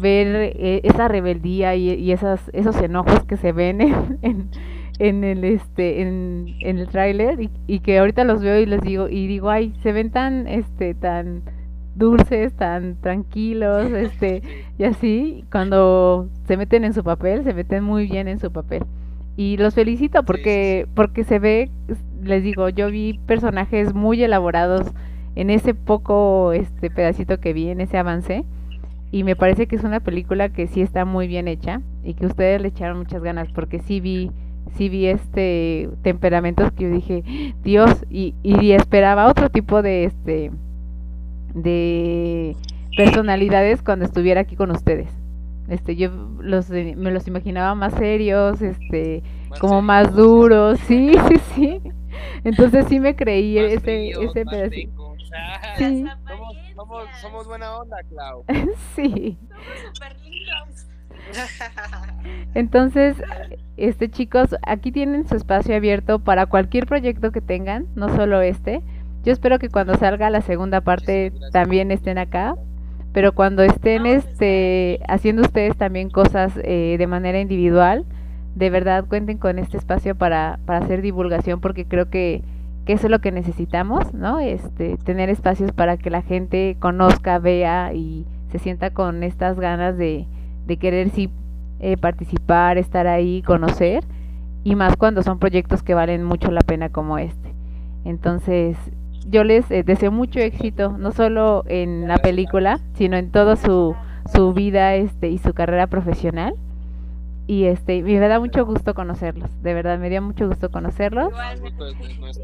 [0.00, 4.50] ver eh, esa rebeldía y, y esas esos enojos que se ven en, en,
[4.98, 8.80] en el este en, en el tráiler y, y que ahorita los veo y les
[8.80, 11.42] digo y digo ay se ven tan este tan
[11.94, 14.42] dulces tan tranquilos este
[14.78, 18.84] y así cuando se meten en su papel se meten muy bien en su papel
[19.36, 21.70] y los felicito porque porque se ve
[22.22, 24.82] les digo yo vi personajes muy elaborados
[25.36, 28.44] en ese poco este pedacito que vi en ese avance
[29.10, 32.26] y me parece que es una película que sí está muy bien hecha y que
[32.26, 34.30] ustedes le echaron muchas ganas porque sí vi
[34.74, 40.50] sí vi este temperamentos que yo dije Dios y, y esperaba otro tipo de este
[41.54, 42.56] de
[42.96, 45.08] personalidades cuando estuviera aquí con ustedes.
[45.68, 51.12] Este yo los eh, me los imaginaba más serios este Más como más duros sí
[51.28, 51.80] sí sí.
[52.44, 55.16] Entonces sí me creí más ese fríos, ese más pedacito.
[55.76, 56.04] Sí.
[57.20, 58.44] Somos, buena onda, Clau.
[58.94, 60.86] sí Somos súper lindos.
[62.54, 63.16] Entonces,
[63.76, 68.82] este chicos, aquí tienen su espacio abierto para cualquier proyecto que tengan, no solo este.
[69.24, 72.54] Yo espero que cuando salga la segunda parte también estén acá,
[73.12, 78.04] pero cuando estén este haciendo ustedes también cosas eh, de manera individual,
[78.54, 82.42] de verdad cuenten con este espacio para, para hacer divulgación porque creo que,
[82.86, 84.38] que eso es lo que necesitamos, ¿no?
[84.38, 89.98] Este, tener espacios para que la gente conozca, vea y se sienta con estas ganas
[89.98, 90.26] de,
[90.66, 91.28] de querer sí
[91.80, 94.04] eh, participar, estar ahí, conocer,
[94.62, 97.54] y más cuando son proyectos que valen mucho la pena como este.
[98.04, 98.76] Entonces,
[99.28, 103.96] yo les eh, deseo mucho éxito, no solo en la película, sino en toda su,
[104.32, 106.54] su vida este, y su carrera profesional.
[107.46, 111.32] Y este, me da mucho gusto conocerlos, de verdad, me dio mucho gusto conocerlos.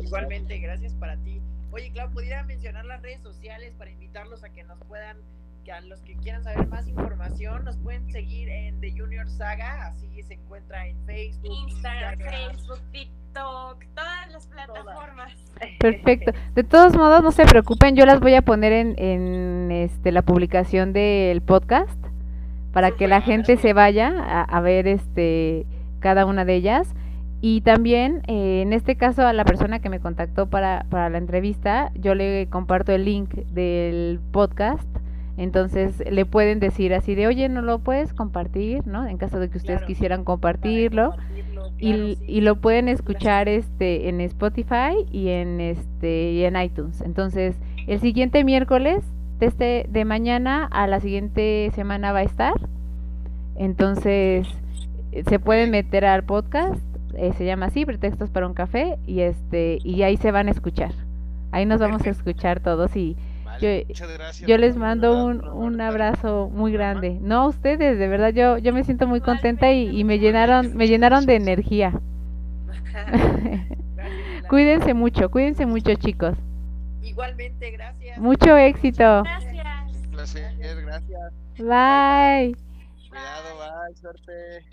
[0.00, 1.40] Igualmente, gracias para ti.
[1.72, 5.16] Oye, Clau, ¿pudiera mencionar las redes sociales para invitarlos a que nos puedan,
[5.64, 9.88] que a los que quieran saber más información, nos pueden seguir en The Junior Saga,
[9.88, 15.32] así se encuentra en Facebook, Instagram, Facebook, TikTok, todas las plataformas.
[15.80, 16.32] Perfecto.
[16.54, 20.22] De todos modos, no se preocupen, yo las voy a poner en, en este, la
[20.22, 21.98] publicación del podcast
[22.72, 25.66] para que la gente se vaya a, ver este
[26.00, 26.94] cada una de ellas.
[27.40, 31.18] Y también, eh, en este caso, a la persona que me contactó para, para la
[31.18, 34.88] entrevista, yo le comparto el link del podcast.
[35.36, 39.06] Entonces le pueden decir así de, oye, no lo puedes compartir, ¿no?
[39.06, 41.14] En caso de que ustedes quisieran compartirlo.
[41.78, 47.00] y, y, lo pueden escuchar este en Spotify y en este y en iTunes.
[47.00, 47.56] Entonces,
[47.88, 49.04] el siguiente miércoles
[49.40, 52.54] este de mañana a la siguiente semana va a estar.
[53.56, 54.46] Entonces,
[55.28, 56.82] se pueden meter al podcast,
[57.14, 60.52] eh, se llama así, Pretextos para un café, y este, y ahí se van a
[60.52, 60.92] escuchar.
[61.50, 63.16] Ahí nos vamos a escuchar todos y
[63.60, 63.68] yo,
[64.46, 67.18] yo, les mando un, un abrazo muy grande.
[67.20, 70.74] No a ustedes, de verdad yo, yo me siento muy contenta y, y me llenaron,
[70.74, 71.92] me llenaron de energía.
[74.48, 76.36] cuídense mucho, cuídense mucho chicos.
[77.02, 78.18] Igualmente, gracias.
[78.18, 79.22] Mucho éxito.
[79.22, 79.96] Gracias.
[80.04, 81.32] Un placer, gracias.
[81.58, 82.56] Bye.
[83.08, 84.64] Cuidado, bye, suerte.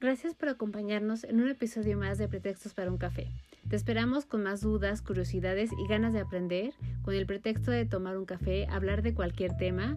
[0.00, 3.28] Gracias por acompañarnos en un episodio más de Pretextos para un café.
[3.68, 8.18] Te esperamos con más dudas, curiosidades y ganas de aprender, con el pretexto de tomar
[8.18, 9.96] un café, hablar de cualquier tema